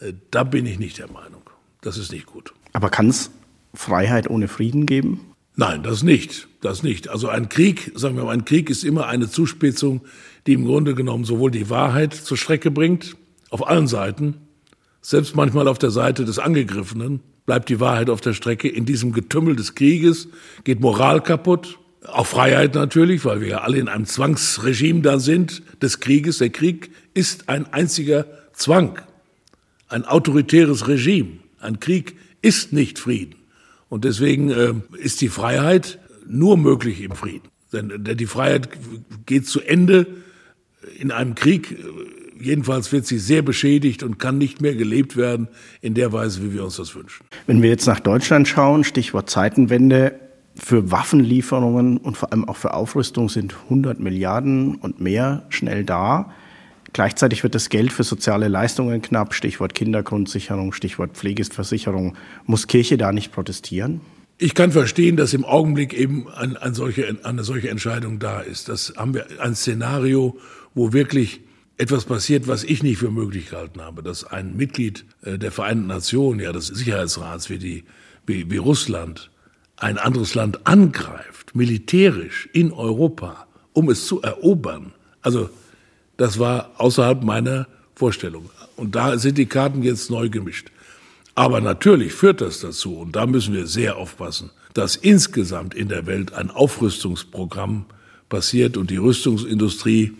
äh, 0.00 0.14
da 0.32 0.42
bin 0.42 0.66
ich 0.66 0.80
nicht 0.80 0.98
der 0.98 1.08
Meinung. 1.08 1.42
Das 1.80 1.96
ist 1.96 2.10
nicht 2.10 2.26
gut. 2.26 2.52
Aber 2.72 2.90
kann 2.90 3.08
es 3.08 3.30
Freiheit 3.74 4.28
ohne 4.30 4.48
Frieden 4.48 4.86
geben? 4.86 5.20
Nein, 5.56 5.82
das 5.82 6.02
nicht. 6.02 6.48
Das 6.60 6.82
nicht. 6.82 7.08
Also 7.08 7.28
ein 7.28 7.48
Krieg, 7.48 7.92
sagen 7.94 8.16
wir 8.16 8.24
mal, 8.24 8.32
ein 8.32 8.44
Krieg 8.44 8.70
ist 8.70 8.84
immer 8.84 9.06
eine 9.06 9.28
Zuspitzung, 9.28 10.02
die 10.46 10.52
im 10.52 10.64
Grunde 10.64 10.94
genommen 10.94 11.24
sowohl 11.24 11.50
die 11.50 11.70
Wahrheit 11.70 12.14
zur 12.14 12.36
Strecke 12.36 12.70
bringt, 12.70 13.16
auf 13.50 13.66
allen 13.66 13.86
Seiten, 13.86 14.34
selbst 15.00 15.34
manchmal 15.36 15.68
auf 15.68 15.78
der 15.78 15.90
Seite 15.90 16.24
des 16.24 16.38
Angegriffenen, 16.38 17.20
bleibt 17.46 17.68
die 17.70 17.80
Wahrheit 17.80 18.10
auf 18.10 18.20
der 18.20 18.34
Strecke. 18.34 18.68
In 18.68 18.84
diesem 18.84 19.12
Getümmel 19.12 19.56
des 19.56 19.74
Krieges 19.74 20.28
geht 20.64 20.80
Moral 20.80 21.22
kaputt, 21.22 21.78
auch 22.06 22.26
Freiheit 22.26 22.74
natürlich, 22.74 23.24
weil 23.24 23.40
wir 23.40 23.48
ja 23.48 23.58
alle 23.62 23.78
in 23.78 23.88
einem 23.88 24.06
Zwangsregime 24.06 25.00
da 25.02 25.18
sind 25.18 25.62
des 25.82 26.00
Krieges. 26.00 26.38
Der 26.38 26.50
Krieg 26.50 26.90
ist 27.14 27.48
ein 27.48 27.72
einziger 27.72 28.26
Zwang, 28.52 28.98
ein 29.88 30.04
autoritäres 30.04 30.88
Regime. 30.88 31.38
Ein 31.60 31.80
Krieg 31.80 32.16
ist 32.42 32.72
nicht 32.72 32.98
Frieden. 32.98 33.36
Und 33.88 34.04
deswegen 34.04 34.50
äh, 34.50 34.74
ist 34.98 35.20
die 35.20 35.28
Freiheit 35.28 35.98
nur 36.26 36.56
möglich 36.56 37.00
im 37.02 37.12
Frieden. 37.12 37.48
Denn, 37.72 38.04
denn 38.04 38.16
die 38.16 38.26
Freiheit 38.26 38.68
geht 39.26 39.46
zu 39.46 39.60
Ende 39.60 40.06
in 40.98 41.10
einem 41.10 41.34
Krieg 41.34 41.76
jedenfalls 42.40 42.92
wird 42.92 43.06
sie 43.06 43.18
sehr 43.18 43.42
beschädigt 43.42 44.02
und 44.02 44.18
kann 44.18 44.38
nicht 44.38 44.60
mehr 44.60 44.74
gelebt 44.74 45.16
werden 45.16 45.48
in 45.80 45.94
der 45.94 46.12
Weise, 46.12 46.42
wie 46.42 46.52
wir 46.52 46.64
uns 46.64 46.76
das 46.76 46.94
wünschen. 46.94 47.24
Wenn 47.46 47.62
wir 47.62 47.70
jetzt 47.70 47.86
nach 47.86 48.00
Deutschland 48.00 48.48
schauen, 48.48 48.84
Stichwort 48.84 49.30
Zeitenwende, 49.30 50.18
für 50.60 50.90
Waffenlieferungen 50.90 51.98
und 51.98 52.16
vor 52.16 52.32
allem 52.32 52.48
auch 52.48 52.56
für 52.56 52.74
Aufrüstung 52.74 53.28
sind 53.28 53.54
100 53.64 54.00
Milliarden 54.00 54.74
und 54.74 55.00
mehr 55.00 55.46
schnell 55.50 55.84
da. 55.84 56.32
Gleichzeitig 56.92 57.42
wird 57.42 57.54
das 57.54 57.68
Geld 57.68 57.92
für 57.92 58.04
soziale 58.04 58.48
Leistungen 58.48 59.02
knapp, 59.02 59.34
Stichwort 59.34 59.74
Kindergrundsicherung, 59.74 60.72
Stichwort 60.72 61.12
Pflegeversicherung. 61.16 62.16
Muss 62.44 62.66
Kirche 62.66 62.96
da 62.96 63.12
nicht 63.12 63.32
protestieren? 63.32 64.00
Ich 64.38 64.54
kann 64.54 64.70
verstehen, 64.70 65.16
dass 65.16 65.34
im 65.34 65.44
Augenblick 65.44 65.92
eben 65.94 66.28
ein, 66.28 66.56
ein 66.56 66.72
solche, 66.72 67.16
eine 67.24 67.44
solche 67.44 67.70
Entscheidung 67.70 68.18
da 68.20 68.40
ist. 68.40 68.68
Das 68.68 68.94
haben 68.96 69.14
wir 69.14 69.26
ein 69.40 69.54
Szenario, 69.54 70.38
wo 70.74 70.92
wirklich 70.92 71.40
etwas 71.76 72.04
passiert, 72.04 72.48
was 72.48 72.64
ich 72.64 72.82
nicht 72.82 72.98
für 72.98 73.10
möglich 73.10 73.50
gehalten 73.50 73.80
habe, 73.80 74.02
dass 74.02 74.24
ein 74.24 74.56
Mitglied 74.56 75.04
äh, 75.22 75.38
der 75.38 75.52
Vereinten 75.52 75.86
Nationen, 75.86 76.40
ja 76.40 76.52
des 76.52 76.68
Sicherheitsrats 76.68 77.50
wie, 77.50 77.58
die, 77.58 77.84
wie, 78.26 78.50
wie 78.50 78.56
Russland, 78.56 79.30
ein 79.76 79.98
anderes 79.98 80.34
Land 80.34 80.66
angreift, 80.66 81.54
militärisch 81.54 82.48
in 82.52 82.72
Europa, 82.72 83.46
um 83.72 83.90
es 83.90 84.06
zu 84.06 84.22
erobern. 84.22 84.92
Also 85.22 85.50
das 86.18 86.38
war 86.38 86.72
außerhalb 86.76 87.24
meiner 87.24 87.66
Vorstellung. 87.94 88.50
Und 88.76 88.94
da 88.94 89.16
sind 89.16 89.38
die 89.38 89.46
Karten 89.46 89.82
jetzt 89.82 90.10
neu 90.10 90.28
gemischt. 90.28 90.70
Aber 91.34 91.60
natürlich 91.60 92.12
führt 92.12 92.40
das 92.40 92.60
dazu, 92.60 92.96
und 92.98 93.16
da 93.16 93.26
müssen 93.26 93.54
wir 93.54 93.66
sehr 93.66 93.96
aufpassen, 93.96 94.50
dass 94.74 94.96
insgesamt 94.96 95.74
in 95.74 95.88
der 95.88 96.06
Welt 96.06 96.34
ein 96.34 96.50
Aufrüstungsprogramm 96.50 97.86
passiert 98.28 98.76
und 98.76 98.90
die 98.90 98.96
Rüstungsindustrie 98.96 100.12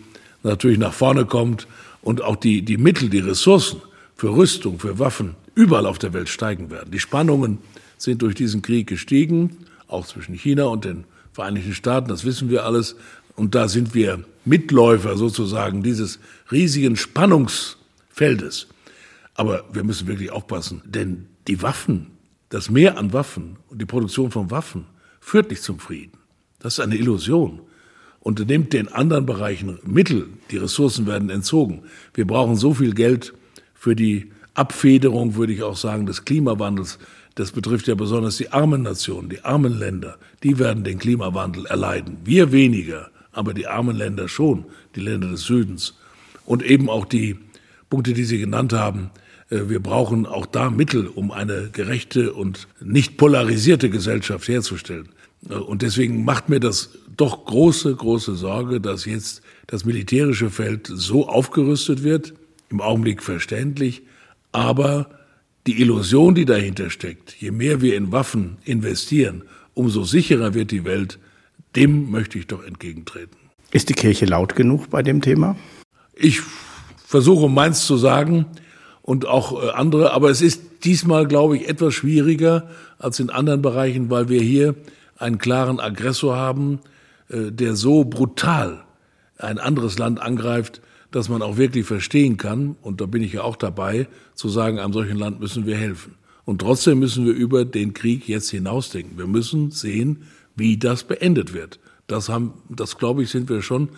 natürlich 0.43 0.79
nach 0.79 0.93
vorne 0.93 1.25
kommt 1.25 1.67
und 2.01 2.21
auch 2.21 2.37
die, 2.37 2.61
die 2.61 2.77
Mittel, 2.77 3.09
die 3.09 3.19
Ressourcen 3.19 3.81
für 4.15 4.35
Rüstung, 4.35 4.79
für 4.79 4.97
Waffen 4.97 5.35
überall 5.55 5.85
auf 5.85 5.99
der 5.99 6.13
Welt 6.13 6.29
steigen 6.29 6.71
werden. 6.71 6.91
Die 6.91 6.99
Spannungen 6.99 7.57
sind 7.97 8.21
durch 8.21 8.35
diesen 8.35 8.61
Krieg 8.61 8.87
gestiegen, 8.87 9.57
auch 9.89 10.07
zwischen 10.07 10.33
China 10.35 10.65
und 10.65 10.85
den 10.85 11.03
Vereinigten 11.33 11.73
Staaten, 11.73 12.09
das 12.09 12.25
wissen 12.25 12.49
wir 12.49 12.65
alles. 12.65 12.95
Und 13.39 13.55
da 13.55 13.69
sind 13.69 13.95
wir 13.95 14.25
Mitläufer 14.43 15.15
sozusagen 15.15 15.81
dieses 15.81 16.19
riesigen 16.51 16.97
Spannungsfeldes. 16.97 18.67
Aber 19.33 19.63
wir 19.71 19.85
müssen 19.85 20.07
wirklich 20.07 20.29
aufpassen, 20.29 20.81
denn 20.83 21.27
die 21.47 21.61
Waffen, 21.61 22.07
das 22.49 22.69
Mehr 22.69 22.97
an 22.97 23.13
Waffen 23.13 23.55
und 23.69 23.81
die 23.81 23.85
Produktion 23.85 24.29
von 24.29 24.51
Waffen 24.51 24.87
führt 25.21 25.51
nicht 25.51 25.63
zum 25.63 25.79
Frieden. 25.79 26.17
Das 26.59 26.73
ist 26.73 26.79
eine 26.81 26.97
Illusion 26.97 27.61
und 28.19 28.45
nimmt 28.45 28.73
den 28.73 28.89
anderen 28.89 29.25
Bereichen 29.25 29.79
Mittel, 29.85 30.27
die 30.51 30.57
Ressourcen 30.57 31.07
werden 31.07 31.29
entzogen. 31.29 31.83
Wir 32.13 32.27
brauchen 32.27 32.57
so 32.57 32.73
viel 32.73 32.93
Geld 32.93 33.33
für 33.73 33.95
die 33.95 34.33
Abfederung, 34.53 35.35
würde 35.35 35.53
ich 35.53 35.63
auch 35.63 35.77
sagen, 35.77 36.05
des 36.05 36.25
Klimawandels. 36.25 36.99
Das 37.35 37.53
betrifft 37.53 37.87
ja 37.87 37.95
besonders 37.95 38.35
die 38.35 38.51
armen 38.51 38.81
Nationen, 38.81 39.29
die 39.29 39.45
armen 39.45 39.79
Länder. 39.79 40.17
Die 40.43 40.59
werden 40.59 40.83
den 40.83 40.99
Klimawandel 40.99 41.67
erleiden. 41.67 42.17
Wir 42.25 42.51
weniger, 42.51 43.11
aber 43.31 43.53
die 43.53 43.67
armen 43.67 43.95
Länder 43.95 44.27
schon, 44.27 44.65
die 44.95 45.01
Länder 45.01 45.29
des 45.29 45.43
Südens. 45.43 45.95
Und 46.45 46.63
eben 46.63 46.89
auch 46.89 47.05
die 47.05 47.37
Punkte, 47.89 48.13
die 48.13 48.23
Sie 48.23 48.37
genannt 48.37 48.73
haben. 48.73 49.11
Äh, 49.49 49.69
wir 49.69 49.79
brauchen 49.79 50.25
auch 50.25 50.45
da 50.45 50.69
Mittel, 50.69 51.07
um 51.07 51.31
eine 51.31 51.69
gerechte 51.71 52.33
und 52.33 52.67
nicht 52.81 53.17
polarisierte 53.17 53.89
Gesellschaft 53.89 54.47
herzustellen. 54.47 55.09
Äh, 55.49 55.53
und 55.55 55.81
deswegen 55.81 56.23
macht 56.23 56.49
mir 56.49 56.59
das 56.59 56.91
doch 57.17 57.45
große, 57.45 57.95
große 57.95 58.35
Sorge, 58.35 58.79
dass 58.79 59.05
jetzt 59.05 59.41
das 59.67 59.85
militärische 59.85 60.49
Feld 60.49 60.87
so 60.91 61.27
aufgerüstet 61.27 62.03
wird, 62.03 62.33
im 62.69 62.81
Augenblick 62.81 63.23
verständlich, 63.23 64.03
aber 64.51 65.09
die 65.67 65.81
Illusion, 65.81 66.33
die 66.33 66.45
dahinter 66.45 66.89
steckt, 66.89 67.35
je 67.39 67.51
mehr 67.51 67.81
wir 67.81 67.95
in 67.95 68.11
Waffen 68.11 68.57
investieren, 68.63 69.43
umso 69.73 70.03
sicherer 70.03 70.53
wird 70.53 70.71
die 70.71 70.85
Welt, 70.85 71.19
dem 71.79 72.11
möchte 72.11 72.37
ich 72.37 72.47
doch 72.47 72.63
entgegentreten. 72.63 73.37
Ist 73.71 73.89
die 73.89 73.93
Kirche 73.93 74.25
laut 74.25 74.55
genug 74.55 74.89
bei 74.89 75.01
dem 75.01 75.21
Thema? 75.21 75.55
Ich 76.13 76.41
versuche 77.05 77.49
meins 77.49 77.85
zu 77.85 77.97
sagen 77.97 78.45
und 79.01 79.25
auch 79.25 79.63
äh, 79.63 79.69
andere, 79.69 80.11
aber 80.11 80.29
es 80.29 80.41
ist 80.41 80.83
diesmal, 80.83 81.27
glaube 81.27 81.57
ich, 81.57 81.69
etwas 81.69 81.93
schwieriger 81.93 82.69
als 82.97 83.19
in 83.19 83.29
anderen 83.29 83.61
Bereichen, 83.61 84.09
weil 84.09 84.29
wir 84.29 84.41
hier 84.41 84.75
einen 85.17 85.37
klaren 85.37 85.79
Aggressor 85.79 86.35
haben, 86.35 86.79
äh, 87.29 87.51
der 87.51 87.75
so 87.75 88.03
brutal 88.03 88.83
ein 89.37 89.57
anderes 89.57 89.97
Land 89.97 90.21
angreift, 90.21 90.81
dass 91.11 91.29
man 91.29 91.41
auch 91.41 91.57
wirklich 91.57 91.85
verstehen 91.85 92.37
kann, 92.37 92.75
und 92.81 93.01
da 93.01 93.05
bin 93.05 93.23
ich 93.23 93.33
ja 93.33 93.43
auch 93.43 93.55
dabei, 93.55 94.07
zu 94.35 94.49
sagen, 94.49 94.79
einem 94.79 94.93
solchen 94.93 95.17
Land 95.17 95.39
müssen 95.39 95.65
wir 95.65 95.77
helfen. 95.77 96.15
Und 96.45 96.59
trotzdem 96.59 96.99
müssen 96.99 97.25
wir 97.25 97.33
über 97.33 97.63
den 97.63 97.93
Krieg 97.93 98.27
jetzt 98.27 98.49
hinausdenken. 98.49 99.17
Wir 99.17 99.27
müssen 99.27 99.71
sehen, 99.71 100.23
wie 100.59 100.77
das 100.77 101.03
beendet 101.03 101.53
wird. 101.53 101.79
Das 102.07 102.29
haben, 102.29 102.53
das 102.69 102.97
glaube 102.97 103.23
ich, 103.23 103.29
sind 103.29 103.49
wir 103.49 103.61
schon 103.61 103.89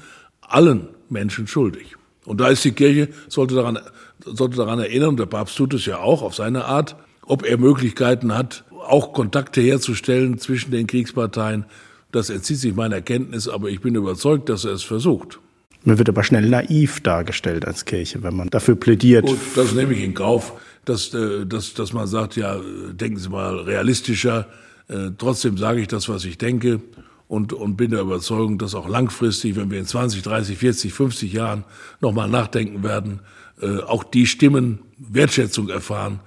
allen 0.41 0.87
Menschen 1.09 1.47
schuldig. 1.47 1.95
Und 2.25 2.39
da 2.39 2.49
ist 2.49 2.63
die 2.63 2.71
Kirche, 2.71 3.09
sollte 3.27 3.55
daran, 3.55 3.79
sollte 4.23 4.57
daran 4.57 4.79
erinnern, 4.79 5.17
der 5.17 5.25
Papst 5.25 5.57
tut 5.57 5.73
es 5.73 5.85
ja 5.85 5.97
auch 5.97 6.21
auf 6.21 6.35
seine 6.35 6.65
Art, 6.65 6.95
ob 7.23 7.43
er 7.43 7.57
Möglichkeiten 7.57 8.35
hat, 8.35 8.63
auch 8.71 9.13
Kontakte 9.13 9.61
herzustellen 9.61 10.37
zwischen 10.37 10.71
den 10.71 10.87
Kriegsparteien. 10.87 11.65
Das 12.11 12.29
entzieht 12.29 12.57
sich 12.57 12.75
meiner 12.75 13.01
Kenntnis, 13.01 13.47
aber 13.47 13.69
ich 13.69 13.81
bin 13.81 13.95
überzeugt, 13.95 14.49
dass 14.49 14.65
er 14.65 14.73
es 14.73 14.83
versucht. 14.83 15.39
Man 15.83 15.97
wird 15.97 16.09
aber 16.09 16.23
schnell 16.23 16.47
naiv 16.47 16.99
dargestellt 17.01 17.65
als 17.65 17.85
Kirche, 17.85 18.21
wenn 18.21 18.35
man 18.35 18.49
dafür 18.49 18.75
plädiert. 18.75 19.27
Und 19.27 19.39
das 19.55 19.73
nehme 19.73 19.93
ich 19.93 20.03
in 20.03 20.13
Kauf, 20.13 20.53
dass, 20.85 21.13
äh, 21.13 21.45
dass, 21.45 21.73
dass 21.73 21.93
man 21.93 22.07
sagt, 22.07 22.35
ja, 22.35 22.59
denken 22.91 23.17
Sie 23.17 23.29
mal 23.29 23.59
realistischer. 23.59 24.47
Äh, 24.87 25.11
trotzdem 25.17 25.57
sage 25.57 25.81
ich 25.81 25.87
das, 25.87 26.09
was 26.09 26.25
ich 26.25 26.37
denke 26.37 26.81
und, 27.27 27.53
und 27.53 27.77
bin 27.77 27.91
der 27.91 28.01
Überzeugung, 28.01 28.57
dass 28.57 28.75
auch 28.75 28.87
langfristig, 28.87 29.55
wenn 29.55 29.71
wir 29.71 29.79
in 29.79 29.85
20, 29.85 30.21
30, 30.21 30.57
40, 30.57 30.93
50 30.93 31.33
Jahren 31.33 31.63
nochmal 31.99 32.29
nachdenken 32.29 32.83
werden, 32.83 33.19
äh, 33.61 33.79
auch 33.79 34.03
die 34.03 34.27
Stimmen 34.27 34.79
Wertschätzung 34.97 35.69
erfahren, 35.69 36.19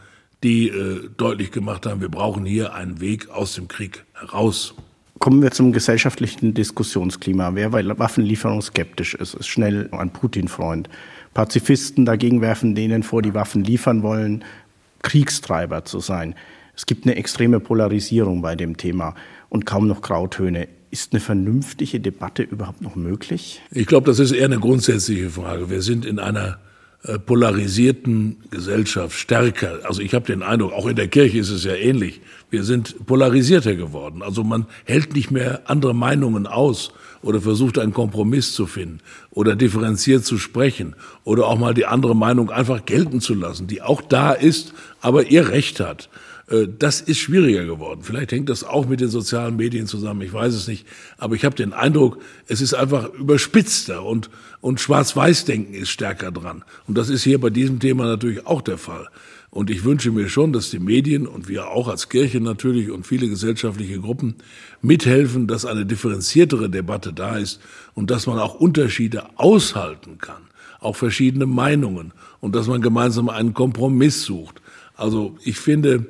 die 0.42 0.70
deutlich 1.16 1.52
gemacht 1.52 1.86
haben, 1.86 2.02
wir 2.02 2.10
brauchen 2.10 2.44
hier 2.44 2.74
einen 2.74 3.00
Weg 3.00 3.30
aus 3.30 3.54
dem 3.54 3.66
Krieg 3.66 4.04
heraus. 4.12 4.74
Kommen 5.18 5.40
wir 5.40 5.52
zum 5.52 5.72
gesellschaftlichen 5.72 6.52
Diskussionsklima. 6.52 7.54
Wer 7.54 7.70
bei 7.70 7.98
Waffenlieferung 7.98 8.60
skeptisch 8.60 9.14
ist, 9.14 9.32
ist 9.32 9.46
schnell 9.46 9.88
ein 9.92 10.10
Putin-Freund. 10.10 10.90
Pazifisten 11.32 12.04
dagegen 12.04 12.40
werfen 12.40 12.74
denen 12.74 13.02
vor, 13.02 13.22
die 13.22 13.32
Waffen 13.32 13.64
liefern 13.64 14.02
wollen, 14.02 14.44
Kriegstreiber 15.02 15.84
zu 15.84 16.00
sein. 16.00 16.34
Es 16.76 16.86
gibt 16.86 17.06
eine 17.06 17.16
extreme 17.16 17.60
Polarisierung 17.60 18.42
bei 18.42 18.56
dem 18.56 18.76
Thema 18.76 19.14
und 19.48 19.66
kaum 19.66 19.86
noch 19.86 20.02
Grautöne. 20.02 20.68
Ist 20.90 21.12
eine 21.12 21.20
vernünftige 21.20 22.00
Debatte 22.00 22.42
überhaupt 22.42 22.82
noch 22.82 22.96
möglich? 22.96 23.60
Ich 23.70 23.86
glaube, 23.86 24.06
das 24.06 24.18
ist 24.18 24.32
eher 24.32 24.46
eine 24.46 24.60
grundsätzliche 24.60 25.30
Frage. 25.30 25.70
Wir 25.70 25.82
sind 25.82 26.04
in 26.04 26.18
einer 26.18 26.58
äh, 27.02 27.18
polarisierten 27.18 28.38
Gesellschaft 28.50 29.18
stärker. 29.18 29.80
Also 29.84 30.00
ich 30.00 30.14
habe 30.14 30.24
den 30.24 30.42
Eindruck, 30.42 30.72
auch 30.72 30.86
in 30.86 30.96
der 30.96 31.08
Kirche 31.08 31.38
ist 31.38 31.50
es 31.50 31.64
ja 31.64 31.74
ähnlich. 31.74 32.22
Wir 32.48 32.64
sind 32.64 33.06
polarisierter 33.06 33.74
geworden. 33.74 34.22
Also 34.22 34.42
man 34.42 34.66
hält 34.84 35.14
nicht 35.14 35.30
mehr 35.30 35.62
andere 35.66 35.94
Meinungen 35.94 36.46
aus 36.46 36.92
oder 37.20 37.40
versucht 37.40 37.78
einen 37.78 37.92
Kompromiss 37.92 38.54
zu 38.54 38.66
finden 38.66 39.00
oder 39.30 39.54
differenziert 39.54 40.24
zu 40.24 40.38
sprechen 40.38 40.96
oder 41.24 41.46
auch 41.46 41.58
mal 41.58 41.74
die 41.74 41.86
andere 41.86 42.16
Meinung 42.16 42.50
einfach 42.50 42.86
gelten 42.86 43.20
zu 43.20 43.34
lassen, 43.34 43.66
die 43.66 43.82
auch 43.82 44.00
da 44.00 44.32
ist, 44.32 44.72
aber 45.00 45.26
ihr 45.26 45.50
Recht 45.50 45.80
hat. 45.80 46.08
Äh, 46.48 46.66
das 46.78 47.00
ist 47.00 47.18
schwieriger 47.18 47.64
geworden. 47.64 48.00
Vielleicht 48.02 48.32
hängt 48.32 48.48
das 48.48 48.64
auch 48.64 48.86
mit 48.86 49.00
den 49.00 49.08
sozialen 49.08 49.56
Medien 49.56 49.86
zusammen, 49.86 50.22
ich 50.22 50.32
weiß 50.32 50.54
es 50.54 50.68
nicht. 50.68 50.86
Aber 51.18 51.34
ich 51.34 51.44
habe 51.44 51.56
den 51.56 51.72
Eindruck, 51.72 52.18
es 52.46 52.60
ist 52.60 52.74
einfach 52.74 53.12
überspitzter 53.14 54.04
und, 54.04 54.30
und 54.60 54.80
Schwarz-Weiß-Denken 54.80 55.74
ist 55.74 55.90
stärker 55.90 56.30
dran. 56.32 56.64
Und 56.86 56.98
das 56.98 57.08
ist 57.08 57.22
hier 57.22 57.40
bei 57.40 57.50
diesem 57.50 57.80
Thema 57.80 58.04
natürlich 58.06 58.46
auch 58.46 58.62
der 58.62 58.78
Fall. 58.78 59.08
Und 59.50 59.70
ich 59.70 59.84
wünsche 59.84 60.10
mir 60.10 60.28
schon, 60.28 60.52
dass 60.52 60.70
die 60.70 60.80
Medien 60.80 61.28
und 61.28 61.46
wir 61.46 61.68
auch 61.68 61.86
als 61.86 62.08
Kirche 62.08 62.40
natürlich 62.40 62.90
und 62.90 63.06
viele 63.06 63.28
gesellschaftliche 63.28 64.00
Gruppen 64.00 64.34
mithelfen, 64.82 65.46
dass 65.46 65.64
eine 65.64 65.86
differenziertere 65.86 66.68
Debatte 66.68 67.12
da 67.12 67.36
ist 67.36 67.60
und 67.94 68.10
dass 68.10 68.26
man 68.26 68.40
auch 68.40 68.56
Unterschiede 68.56 69.26
aushalten 69.36 70.18
kann, 70.18 70.42
auch 70.80 70.96
verschiedene 70.96 71.46
Meinungen 71.46 72.12
und 72.40 72.56
dass 72.56 72.66
man 72.66 72.82
gemeinsam 72.82 73.28
einen 73.28 73.54
Kompromiss 73.54 74.24
sucht. 74.24 74.60
Also 74.96 75.36
ich 75.44 75.56
finde, 75.56 76.04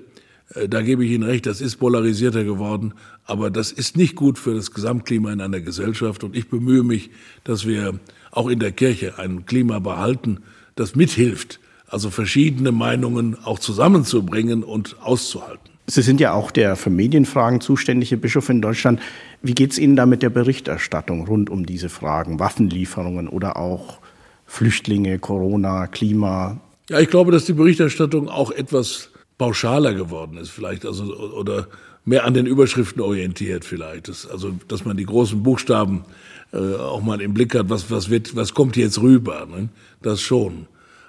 da 0.69 0.83
gebe 0.83 1.05
ich 1.05 1.13
Ihnen 1.13 1.25
recht, 1.25 1.47
das 1.47 1.61
ist 1.61 1.77
polarisierter 1.77 2.45
geworden, 2.45 2.95
aber 3.25 3.51
das 3.51 3.73
ist 3.73 3.97
nicht 3.97 4.15
gut 4.15 4.39
für 4.39 4.55
das 4.55 4.73
Gesamtklima 4.73 5.33
in 5.33 5.41
einer 5.41 5.61
Gesellschaft. 5.61 6.23
Und 6.23 6.37
ich 6.37 6.49
bemühe 6.49 6.83
mich, 6.83 7.11
dass 7.45 7.67
wir 7.67 7.99
auch 8.31 8.49
in 8.49 8.59
der 8.59 8.73
Kirche 8.73 9.19
ein 9.19 9.47
Klima 9.47 9.79
behalten, 9.79 10.39
das 10.77 10.95
mithilft, 10.95 11.61
also 11.89 12.11
verschiedene 12.11 12.73
Meinungen 12.73 13.37
auch 13.45 13.59
zusammenzubringen 13.59 14.63
und 14.65 14.97
auszuhalten. 15.01 15.71
Sie 15.87 16.03
sind 16.03 16.21
ja 16.21 16.33
auch 16.33 16.51
der 16.51 16.77
für 16.77 16.91
Medienfragen 16.91 17.61
zuständige 17.61 18.17
Bischof 18.17 18.49
in 18.49 18.63
Deutschland. 18.63 19.01
Wie 19.43 19.55
geht 19.55 19.73
es 19.73 19.79
Ihnen 19.79 19.97
da 19.97 20.07
mit 20.07 20.23
der 20.23 20.31
Berichterstattung 20.31 21.27
rund 21.27 21.51
um 21.51 21.67
diese 21.67 21.91
Fragen, 21.91 22.39
Waffenlieferungen 22.39 23.29
oder 23.29 23.57
auch 23.59 23.99
Flüchtlinge, 24.47 25.19
Corona, 25.19 25.87
Klima? 25.87 26.59
Ja, 26.89 27.01
ich 27.01 27.09
glaube, 27.09 27.33
dass 27.33 27.45
die 27.45 27.53
Berichterstattung 27.53 28.29
auch 28.29 28.51
etwas 28.51 29.11
pauschaler 29.39 29.95
geworden 29.95 30.37
ist, 30.37 30.51
vielleicht, 30.51 30.87
also, 30.87 31.05
oder 31.33 31.69
mehr 32.05 32.25
an 32.25 32.35
den 32.35 32.47
Überschriften 32.47 33.01
orientiert, 33.01 33.65
vielleicht. 33.65 34.09
Das, 34.09 34.27
also, 34.27 34.55
dass 34.69 34.85
man 34.85 34.97
die 34.97 35.07
großen 35.07 35.43
Buchstaben 35.43 36.05
äh, 36.53 36.75
auch 36.77 37.03
mal 37.03 37.21
im 37.21 37.35
Blick 37.35 37.55
hat, 37.55 37.71
was, 37.71 37.91
was 37.91 38.11
wird, 38.11 38.37
was 38.37 38.55
kommt 38.55 38.77
jetzt 38.77 39.01
rüber, 39.01 39.47
ne? 39.51 39.69
das 40.03 40.21
schon. 40.21 40.67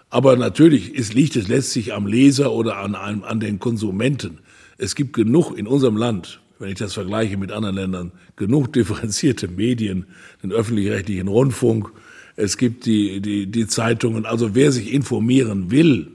Aber 0.10 0.38
natürlich 0.38 0.94
ist, 0.94 1.14
liegt 1.14 1.36
es 1.36 1.48
letztlich 1.48 1.94
am 1.94 2.08
Leser 2.08 2.52
oder 2.52 2.78
an, 2.78 2.96
an, 2.96 3.24
an 3.24 3.40
den 3.40 3.60
Konsumenten. 3.60 4.40
Es 4.78 4.96
gibt 4.96 5.14
genug 5.14 5.58
in 5.58 5.68
unserem 5.68 5.98
Land, 5.98 6.42
wenn 6.60 6.70
ich 6.70 6.78
das 6.78 6.94
vergleiche 6.94 7.38
mit 7.38 7.52
anderen 7.52 7.76
Ländern, 7.76 8.12
genug 8.36 8.72
differenzierte 8.72 9.48
Medien, 9.48 10.06
den 10.42 10.52
öffentlich-rechtlichen 10.52 11.28
Rundfunk, 11.28 11.92
es 12.38 12.58
gibt 12.58 12.86
die, 12.86 13.22
die, 13.22 13.48
die 13.48 13.68
Zeitungen. 13.68 14.26
Also 14.26 14.56
wer 14.56 14.72
sich 14.72 14.94
informieren 14.94 15.72
will 15.72 16.15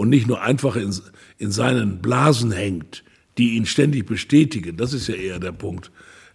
und 0.00 0.08
nicht 0.08 0.26
nur 0.26 0.40
einfach 0.40 0.76
in, 0.76 0.94
in 1.36 1.50
seinen 1.50 2.00
Blasen 2.00 2.52
hängt, 2.52 3.04
die 3.36 3.56
ihn 3.56 3.66
ständig 3.66 4.06
bestätigen, 4.06 4.78
das 4.78 4.94
ist 4.94 5.08
ja 5.08 5.14
eher 5.14 5.38
der 5.38 5.52
Punkt, 5.52 5.90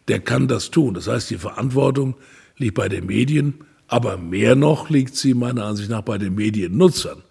der 0.07 0.19
kann 0.19 0.47
das 0.47 0.69
tun. 0.69 0.93
Das 0.93 1.07
heißt, 1.07 1.31
die 1.31 1.39
Verantwortung 1.39 2.13
liegt 2.57 2.75
bei 2.75 2.89
den 2.89 3.07
Medien, 3.07 3.55
aber 3.87 4.17
mehr 4.17 4.55
noch 4.55 4.91
liegt 4.91 5.15
sie 5.15 5.33
meiner 5.33 5.65
Ansicht 5.65 5.89
nach 5.89 6.03
bei 6.03 6.19
den 6.19 6.35
Mediennutzern, 6.35 7.23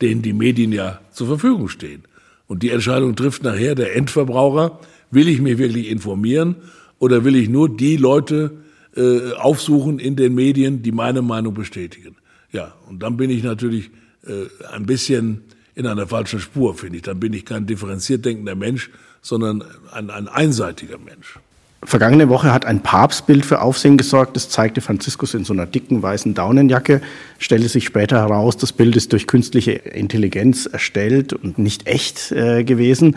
denen 0.00 0.22
die 0.22 0.32
Medien 0.32 0.70
ja 0.70 1.00
zur 1.10 1.26
Verfügung 1.26 1.68
stehen. 1.68 2.04
Und 2.46 2.62
die 2.62 2.70
Entscheidung 2.70 3.16
trifft 3.16 3.42
nachher 3.42 3.74
der 3.74 3.96
Endverbraucher, 3.96 4.78
will 5.10 5.26
ich 5.26 5.40
mich 5.40 5.58
wirklich 5.58 5.90
informieren 5.90 6.54
oder 7.00 7.24
will 7.24 7.34
ich 7.34 7.48
nur 7.48 7.68
die 7.68 7.96
Leute 7.96 8.58
äh, 8.94 9.32
aufsuchen 9.32 9.98
in 9.98 10.14
den 10.14 10.36
Medien, 10.36 10.82
die 10.82 10.92
meine 10.92 11.20
Meinung 11.20 11.52
bestätigen. 11.52 12.14
Ja, 12.52 12.76
und 12.88 13.02
dann 13.02 13.16
bin 13.16 13.28
ich 13.28 13.42
natürlich 13.42 13.90
äh, 14.24 14.46
ein 14.72 14.86
bisschen 14.86 15.42
in 15.74 15.86
einer 15.86 16.06
falschen 16.06 16.40
Spur, 16.40 16.74
finde 16.74 16.96
ich. 16.96 17.02
Dann 17.02 17.20
bin 17.20 17.32
ich 17.32 17.44
kein 17.44 17.66
differenziert 17.66 18.24
denkender 18.24 18.54
Mensch, 18.54 18.90
sondern 19.22 19.64
ein, 19.92 20.10
ein 20.10 20.28
einseitiger 20.28 20.98
Mensch. 20.98 21.38
Vergangene 21.82 22.28
Woche 22.28 22.52
hat 22.52 22.66
ein 22.66 22.82
Papstbild 22.82 23.46
für 23.46 23.62
Aufsehen 23.62 23.96
gesorgt. 23.96 24.36
Das 24.36 24.50
zeigte 24.50 24.82
Franziskus 24.82 25.32
in 25.32 25.44
so 25.44 25.54
einer 25.54 25.64
dicken 25.64 26.02
weißen 26.02 26.34
Daunenjacke. 26.34 27.00
Stellte 27.38 27.68
sich 27.68 27.86
später 27.86 28.18
heraus, 28.18 28.58
das 28.58 28.72
Bild 28.72 28.96
ist 28.96 29.12
durch 29.12 29.26
künstliche 29.26 29.72
Intelligenz 29.72 30.66
erstellt 30.66 31.32
und 31.32 31.58
nicht 31.58 31.86
echt 31.86 32.32
äh, 32.32 32.64
gewesen. 32.64 33.16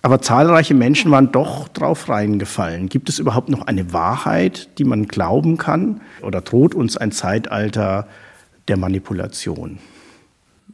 Aber 0.00 0.22
zahlreiche 0.22 0.74
Menschen 0.74 1.10
waren 1.10 1.32
doch 1.32 1.66
drauf 1.66 2.08
reingefallen. 2.08 2.88
Gibt 2.88 3.08
es 3.08 3.18
überhaupt 3.18 3.48
noch 3.48 3.66
eine 3.66 3.92
Wahrheit, 3.92 4.68
die 4.78 4.84
man 4.84 5.08
glauben 5.08 5.56
kann? 5.56 6.00
Oder 6.22 6.40
droht 6.40 6.76
uns 6.76 6.96
ein 6.96 7.10
Zeitalter 7.10 8.06
der 8.68 8.76
Manipulation? 8.76 9.80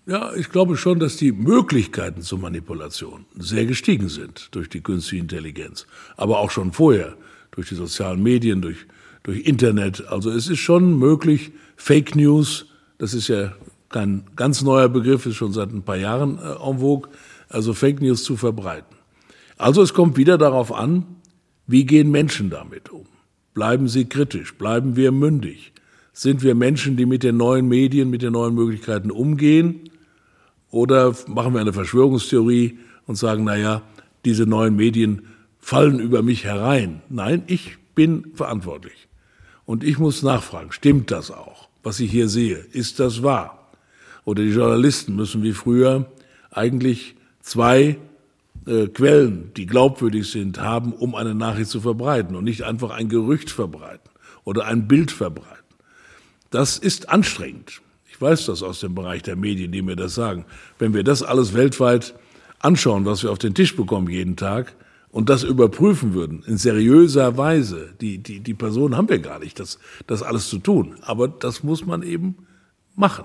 Ja, 0.06 0.34
ich 0.34 0.50
glaube 0.50 0.76
schon, 0.76 0.98
dass 0.98 1.16
die 1.16 1.32
Möglichkeiten 1.32 2.20
zur 2.20 2.38
Manipulation 2.38 3.24
sehr 3.38 3.64
gestiegen 3.64 4.10
sind 4.10 4.54
durch 4.54 4.68
die 4.68 4.82
künstliche 4.82 5.22
Intelligenz. 5.22 5.86
Aber 6.18 6.40
auch 6.40 6.50
schon 6.50 6.72
vorher, 6.72 7.16
durch 7.52 7.70
die 7.70 7.74
sozialen 7.74 8.22
Medien, 8.22 8.60
durch, 8.60 8.86
durch 9.22 9.46
Internet. 9.46 10.06
Also 10.08 10.30
es 10.30 10.48
ist 10.48 10.58
schon 10.58 10.98
möglich, 10.98 11.52
Fake 11.76 12.16
News, 12.16 12.66
das 12.98 13.14
ist 13.14 13.28
ja 13.28 13.54
kein 13.88 14.24
ganz 14.36 14.60
neuer 14.60 14.90
Begriff, 14.90 15.24
ist 15.24 15.36
schon 15.36 15.52
seit 15.54 15.70
ein 15.72 15.82
paar 15.82 15.96
Jahren 15.96 16.38
äh, 16.38 16.68
en 16.68 16.80
vogue, 16.80 17.08
also 17.48 17.72
Fake 17.72 18.02
News 18.02 18.24
zu 18.24 18.36
verbreiten. 18.36 18.96
Also 19.56 19.80
es 19.80 19.94
kommt 19.94 20.18
wieder 20.18 20.36
darauf 20.36 20.70
an, 20.70 21.06
wie 21.66 21.86
gehen 21.86 22.10
Menschen 22.10 22.50
damit 22.50 22.90
um? 22.90 23.06
Bleiben 23.54 23.88
sie 23.88 24.04
kritisch? 24.04 24.54
Bleiben 24.54 24.96
wir 24.96 25.12
mündig? 25.12 25.72
Sind 26.12 26.42
wir 26.42 26.54
Menschen, 26.54 26.96
die 26.96 27.06
mit 27.06 27.22
den 27.22 27.38
neuen 27.38 27.68
Medien, 27.68 28.10
mit 28.10 28.20
den 28.20 28.32
neuen 28.34 28.54
Möglichkeiten 28.54 29.10
umgehen? 29.10 29.90
Oder 30.74 31.14
machen 31.28 31.54
wir 31.54 31.60
eine 31.60 31.72
Verschwörungstheorie 31.72 32.80
und 33.06 33.14
sagen, 33.14 33.44
na 33.44 33.54
ja, 33.54 33.82
diese 34.24 34.44
neuen 34.44 34.74
Medien 34.74 35.22
fallen 35.60 36.00
über 36.00 36.20
mich 36.22 36.42
herein. 36.42 37.00
Nein, 37.08 37.44
ich 37.46 37.76
bin 37.94 38.32
verantwortlich. 38.34 39.06
Und 39.66 39.84
ich 39.84 40.00
muss 40.00 40.24
nachfragen, 40.24 40.72
stimmt 40.72 41.12
das 41.12 41.30
auch, 41.30 41.68
was 41.84 42.00
ich 42.00 42.10
hier 42.10 42.28
sehe? 42.28 42.56
Ist 42.56 42.98
das 42.98 43.22
wahr? 43.22 43.70
Oder 44.24 44.42
die 44.42 44.50
Journalisten 44.50 45.14
müssen 45.14 45.44
wie 45.44 45.52
früher 45.52 46.10
eigentlich 46.50 47.14
zwei 47.40 47.96
äh, 48.66 48.88
Quellen, 48.88 49.52
die 49.56 49.66
glaubwürdig 49.66 50.28
sind, 50.28 50.58
haben, 50.58 50.92
um 50.92 51.14
eine 51.14 51.36
Nachricht 51.36 51.70
zu 51.70 51.82
verbreiten 51.82 52.34
und 52.34 52.42
nicht 52.42 52.62
einfach 52.62 52.90
ein 52.90 53.08
Gerücht 53.08 53.48
verbreiten 53.48 54.10
oder 54.42 54.64
ein 54.64 54.88
Bild 54.88 55.12
verbreiten. 55.12 55.62
Das 56.50 56.78
ist 56.78 57.10
anstrengend. 57.10 57.80
Ich 58.14 58.20
weiß 58.20 58.46
das 58.46 58.62
aus 58.62 58.78
dem 58.78 58.94
Bereich 58.94 59.22
der 59.22 59.34
Medien, 59.34 59.72
die 59.72 59.82
mir 59.82 59.96
das 59.96 60.14
sagen. 60.14 60.44
Wenn 60.78 60.94
wir 60.94 61.02
das 61.02 61.24
alles 61.24 61.52
weltweit 61.52 62.14
anschauen, 62.60 63.06
was 63.06 63.24
wir 63.24 63.32
auf 63.32 63.38
den 63.38 63.54
Tisch 63.54 63.74
bekommen 63.74 64.08
jeden 64.08 64.36
Tag 64.36 64.76
und 65.10 65.28
das 65.28 65.42
überprüfen 65.42 66.14
würden, 66.14 66.44
in 66.46 66.56
seriöser 66.56 67.36
Weise, 67.36 67.92
die, 68.00 68.18
die, 68.18 68.38
die 68.38 68.54
Personen 68.54 68.96
haben 68.96 69.08
wir 69.08 69.18
gar 69.18 69.40
nicht, 69.40 69.58
das, 69.58 69.80
das 70.06 70.22
alles 70.22 70.48
zu 70.48 70.58
tun. 70.60 70.94
Aber 71.02 71.26
das 71.26 71.64
muss 71.64 71.84
man 71.86 72.04
eben 72.04 72.46
machen. 72.94 73.24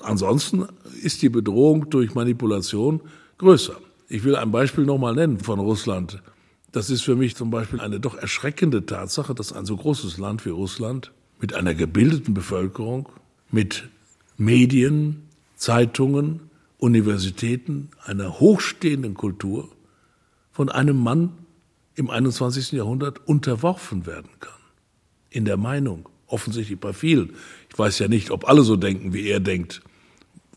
Ansonsten 0.00 0.68
ist 1.02 1.20
die 1.22 1.28
Bedrohung 1.28 1.90
durch 1.90 2.14
Manipulation 2.14 3.00
größer. 3.38 3.74
Ich 4.08 4.22
will 4.22 4.36
ein 4.36 4.52
Beispiel 4.52 4.84
nochmal 4.84 5.16
nennen 5.16 5.40
von 5.40 5.58
Russland. 5.58 6.22
Das 6.70 6.88
ist 6.88 7.02
für 7.02 7.16
mich 7.16 7.34
zum 7.34 7.50
Beispiel 7.50 7.80
eine 7.80 7.98
doch 7.98 8.14
erschreckende 8.14 8.86
Tatsache, 8.86 9.34
dass 9.34 9.52
ein 9.52 9.66
so 9.66 9.76
großes 9.76 10.18
Land 10.18 10.46
wie 10.46 10.50
Russland 10.50 11.10
mit 11.40 11.52
einer 11.52 11.74
gebildeten 11.74 12.32
Bevölkerung, 12.32 13.08
mit 13.50 13.88
Medien, 14.36 15.22
Zeitungen, 15.56 16.40
Universitäten, 16.78 17.90
einer 18.04 18.40
hochstehenden 18.40 19.14
Kultur 19.14 19.68
von 20.52 20.68
einem 20.68 20.96
Mann 20.98 21.32
im 21.94 22.10
21. 22.10 22.72
Jahrhundert 22.72 23.26
unterworfen 23.26 24.06
werden 24.06 24.30
kann. 24.40 24.52
In 25.30 25.44
der 25.44 25.56
Meinung, 25.56 26.08
offensichtlich 26.26 26.78
bei 26.78 26.92
vielen. 26.92 27.34
Ich 27.70 27.78
weiß 27.78 27.98
ja 28.00 28.08
nicht, 28.08 28.30
ob 28.30 28.48
alle 28.48 28.62
so 28.62 28.76
denken, 28.76 29.12
wie 29.12 29.28
er 29.28 29.40
denkt. 29.40 29.82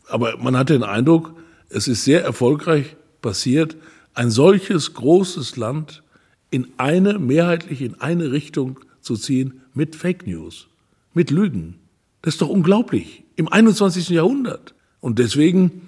Aber 0.08 0.36
man 0.38 0.56
hat 0.56 0.70
den 0.70 0.82
Eindruck, 0.82 1.34
es 1.68 1.86
ist 1.86 2.04
sehr 2.04 2.24
erfolgreich 2.24 2.96
passiert, 3.22 3.76
ein 4.14 4.30
solches 4.30 4.94
großes 4.94 5.56
Land 5.56 6.02
in 6.50 6.68
eine, 6.78 7.18
mehrheitlich 7.18 7.82
in 7.82 8.00
eine 8.00 8.32
Richtung 8.32 8.80
zu 9.00 9.16
ziehen 9.16 9.60
mit 9.74 9.94
Fake 9.94 10.26
News, 10.26 10.68
mit 11.14 11.30
Lügen. 11.30 11.78
Das 12.22 12.34
ist 12.34 12.42
doch 12.42 12.48
unglaublich. 12.48 13.22
Im 13.38 13.46
21. 13.46 14.08
Jahrhundert. 14.08 14.74
Und 15.00 15.20
deswegen 15.20 15.82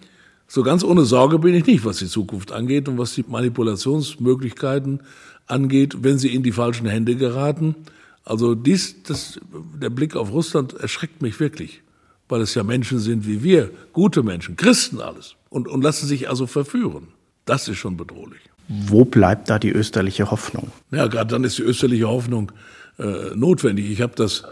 so 0.46 0.62
ganz 0.62 0.84
ohne 0.84 1.04
Sorge 1.04 1.40
bin 1.40 1.52
ich 1.52 1.66
nicht, 1.66 1.84
was 1.84 1.98
die 1.98 2.06
Zukunft 2.06 2.52
angeht 2.52 2.88
und 2.88 2.96
was 2.96 3.14
die 3.14 3.24
Manipulationsmöglichkeiten 3.26 5.00
angeht, 5.48 5.96
wenn 6.04 6.16
sie 6.16 6.32
in 6.32 6.44
die 6.44 6.52
falschen 6.52 6.86
Hände 6.86 7.16
geraten. 7.16 7.74
Also 8.24 8.54
dies, 8.54 9.02
das, 9.02 9.40
der 9.82 9.90
Blick 9.90 10.14
auf 10.14 10.30
Russland 10.30 10.74
erschreckt 10.74 11.22
mich 11.22 11.40
wirklich, 11.40 11.82
weil 12.28 12.40
es 12.40 12.54
ja 12.54 12.62
Menschen 12.62 13.00
sind 13.00 13.26
wie 13.26 13.42
wir, 13.42 13.72
gute 13.92 14.22
Menschen, 14.22 14.54
Christen 14.56 15.00
alles, 15.00 15.34
und, 15.48 15.66
und 15.66 15.82
lassen 15.82 16.06
sich 16.06 16.28
also 16.28 16.46
verführen. 16.46 17.08
Das 17.46 17.66
ist 17.66 17.78
schon 17.78 17.96
bedrohlich. 17.96 18.42
Wo 18.68 19.04
bleibt 19.04 19.50
da 19.50 19.58
die 19.58 19.72
österliche 19.72 20.30
Hoffnung? 20.30 20.70
Ja, 20.92 21.08
gerade 21.08 21.32
dann 21.32 21.42
ist 21.42 21.58
die 21.58 21.62
österliche 21.62 22.06
Hoffnung 22.06 22.52
äh, 23.00 23.34
notwendig. 23.34 23.90
Ich 23.90 24.02
habe 24.02 24.14
das 24.14 24.44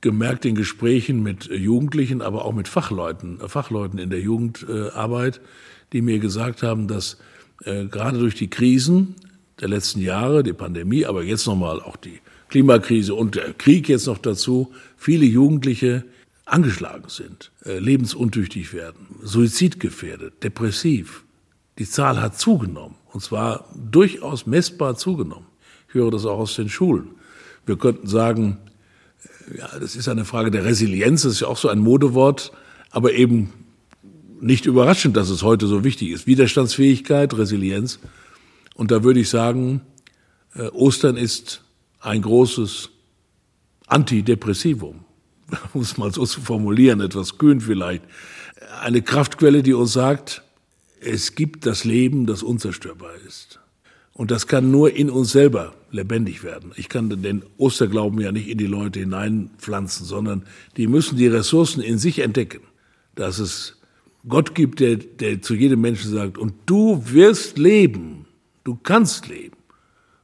gemerkt 0.00 0.44
in 0.44 0.54
Gesprächen 0.54 1.22
mit 1.22 1.46
Jugendlichen, 1.46 2.22
aber 2.22 2.44
auch 2.44 2.52
mit 2.52 2.68
Fachleuten, 2.68 3.40
äh, 3.40 3.48
Fachleuten 3.48 3.98
in 3.98 4.10
der 4.10 4.20
Jugendarbeit, 4.20 5.40
die 5.92 6.02
mir 6.02 6.18
gesagt 6.18 6.62
haben, 6.62 6.88
dass 6.88 7.18
äh, 7.64 7.86
gerade 7.86 8.18
durch 8.18 8.34
die 8.34 8.48
Krisen 8.48 9.14
der 9.60 9.68
letzten 9.68 10.00
Jahre, 10.00 10.42
die 10.42 10.52
Pandemie, 10.52 11.04
aber 11.04 11.22
jetzt 11.22 11.46
nochmal 11.46 11.80
auch 11.80 11.96
die 11.96 12.20
Klimakrise 12.48 13.14
und 13.14 13.34
der 13.34 13.52
Krieg 13.52 13.88
jetzt 13.88 14.06
noch 14.06 14.18
dazu, 14.18 14.72
viele 14.96 15.26
Jugendliche 15.26 16.04
angeschlagen 16.46 17.08
sind, 17.08 17.52
äh, 17.64 17.78
lebensuntüchtig 17.78 18.72
werden, 18.72 19.06
suizidgefährdet, 19.22 20.42
depressiv. 20.42 21.24
Die 21.78 21.88
Zahl 21.88 22.20
hat 22.20 22.38
zugenommen 22.38 22.96
und 23.12 23.22
zwar 23.22 23.68
durchaus 23.74 24.46
messbar 24.46 24.96
zugenommen. 24.96 25.46
Ich 25.88 25.94
höre 25.94 26.10
das 26.10 26.26
auch 26.26 26.38
aus 26.38 26.56
den 26.56 26.68
Schulen. 26.68 27.10
Wir 27.66 27.76
könnten 27.76 28.06
sagen, 28.06 28.58
ja, 29.56 29.68
das 29.78 29.96
ist 29.96 30.08
eine 30.08 30.24
Frage 30.24 30.50
der 30.50 30.64
Resilienz, 30.64 31.22
das 31.22 31.34
ist 31.34 31.40
ja 31.40 31.48
auch 31.48 31.56
so 31.56 31.68
ein 31.68 31.78
Modewort, 31.78 32.52
aber 32.90 33.12
eben 33.12 33.52
nicht 34.40 34.66
überraschend, 34.66 35.16
dass 35.16 35.28
es 35.30 35.42
heute 35.42 35.66
so 35.66 35.84
wichtig 35.84 36.10
ist. 36.10 36.26
Widerstandsfähigkeit, 36.26 37.36
Resilienz. 37.36 37.98
Und 38.74 38.90
da 38.90 39.04
würde 39.04 39.20
ich 39.20 39.28
sagen, 39.28 39.82
äh, 40.54 40.68
Ostern 40.68 41.16
ist 41.16 41.62
ein 42.00 42.22
großes 42.22 42.90
Antidepressivum, 43.86 45.04
um 45.74 45.80
es 45.82 45.98
mal 45.98 46.12
so 46.12 46.24
zu 46.24 46.40
formulieren, 46.40 47.00
etwas 47.00 47.38
kühn 47.38 47.60
vielleicht. 47.60 48.02
Eine 48.80 49.02
Kraftquelle, 49.02 49.62
die 49.62 49.74
uns 49.74 49.92
sagt, 49.92 50.42
es 51.00 51.34
gibt 51.34 51.66
das 51.66 51.84
Leben, 51.84 52.26
das 52.26 52.42
unzerstörbar 52.42 53.14
ist. 53.26 53.60
Und 54.12 54.30
das 54.30 54.46
kann 54.46 54.70
nur 54.70 54.94
in 54.94 55.10
uns 55.10 55.32
selber 55.32 55.74
lebendig 55.92 56.42
werden. 56.42 56.72
Ich 56.76 56.88
kann 56.88 57.22
den 57.22 57.42
Osterglauben 57.56 58.20
ja 58.20 58.32
nicht 58.32 58.48
in 58.48 58.58
die 58.58 58.66
Leute 58.66 59.00
hineinpflanzen, 59.00 60.06
sondern 60.06 60.44
die 60.76 60.86
müssen 60.86 61.16
die 61.16 61.26
Ressourcen 61.26 61.82
in 61.82 61.98
sich 61.98 62.20
entdecken. 62.20 62.60
Dass 63.14 63.38
es 63.38 63.76
Gott 64.28 64.54
gibt, 64.54 64.80
der, 64.80 64.96
der 64.96 65.42
zu 65.42 65.54
jedem 65.54 65.80
Menschen 65.80 66.12
sagt, 66.12 66.38
und 66.38 66.54
du 66.66 67.02
wirst 67.06 67.58
leben, 67.58 68.26
du 68.64 68.76
kannst 68.76 69.28
leben, 69.28 69.56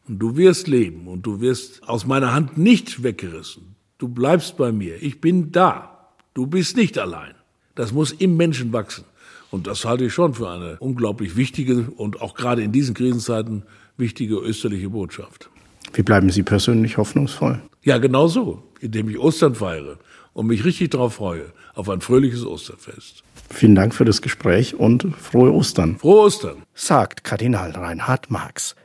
und 0.08 0.18
du 0.18 0.36
wirst 0.36 0.68
leben, 0.68 1.08
und 1.08 1.22
du 1.22 1.40
wirst 1.40 1.82
aus 1.88 2.06
meiner 2.06 2.32
Hand 2.32 2.58
nicht 2.58 3.02
weggerissen. 3.02 3.74
Du 3.98 4.08
bleibst 4.08 4.56
bei 4.56 4.72
mir, 4.72 5.02
ich 5.02 5.20
bin 5.20 5.50
da, 5.50 6.12
du 6.34 6.46
bist 6.46 6.76
nicht 6.76 6.98
allein. 6.98 7.34
Das 7.74 7.92
muss 7.92 8.12
im 8.12 8.36
Menschen 8.36 8.72
wachsen. 8.72 9.04
Und 9.50 9.66
das 9.66 9.84
halte 9.84 10.04
ich 10.04 10.12
schon 10.12 10.34
für 10.34 10.50
eine 10.50 10.76
unglaublich 10.80 11.36
wichtige 11.36 11.88
und 11.96 12.20
auch 12.20 12.34
gerade 12.34 12.62
in 12.62 12.72
diesen 12.72 12.94
Krisenzeiten 12.94 13.62
wichtige 13.96 14.36
österliche 14.36 14.90
Botschaft. 14.90 15.50
Wie 15.96 16.02
bleiben 16.02 16.28
Sie 16.28 16.42
persönlich 16.42 16.98
hoffnungsvoll? 16.98 17.58
Ja, 17.82 17.96
genau 17.96 18.28
so, 18.28 18.62
indem 18.80 19.08
ich 19.08 19.18
Ostern 19.18 19.54
feiere 19.54 19.96
und 20.34 20.46
mich 20.46 20.62
richtig 20.66 20.90
darauf 20.90 21.14
freue, 21.14 21.46
auf 21.74 21.88
ein 21.88 22.02
fröhliches 22.02 22.44
Osterfest. 22.44 23.22
Vielen 23.48 23.74
Dank 23.74 23.94
für 23.94 24.04
das 24.04 24.20
Gespräch 24.20 24.74
und 24.74 25.06
frohe 25.16 25.50
Ostern. 25.54 25.96
Frohe 25.98 26.26
Ostern, 26.26 26.64
sagt 26.74 27.24
Kardinal 27.24 27.70
Reinhard 27.70 28.30
Marx. 28.30 28.76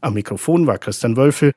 Am 0.00 0.14
Mikrofon 0.14 0.68
war 0.68 0.78
Christian 0.78 1.16
Wölfel. 1.16 1.48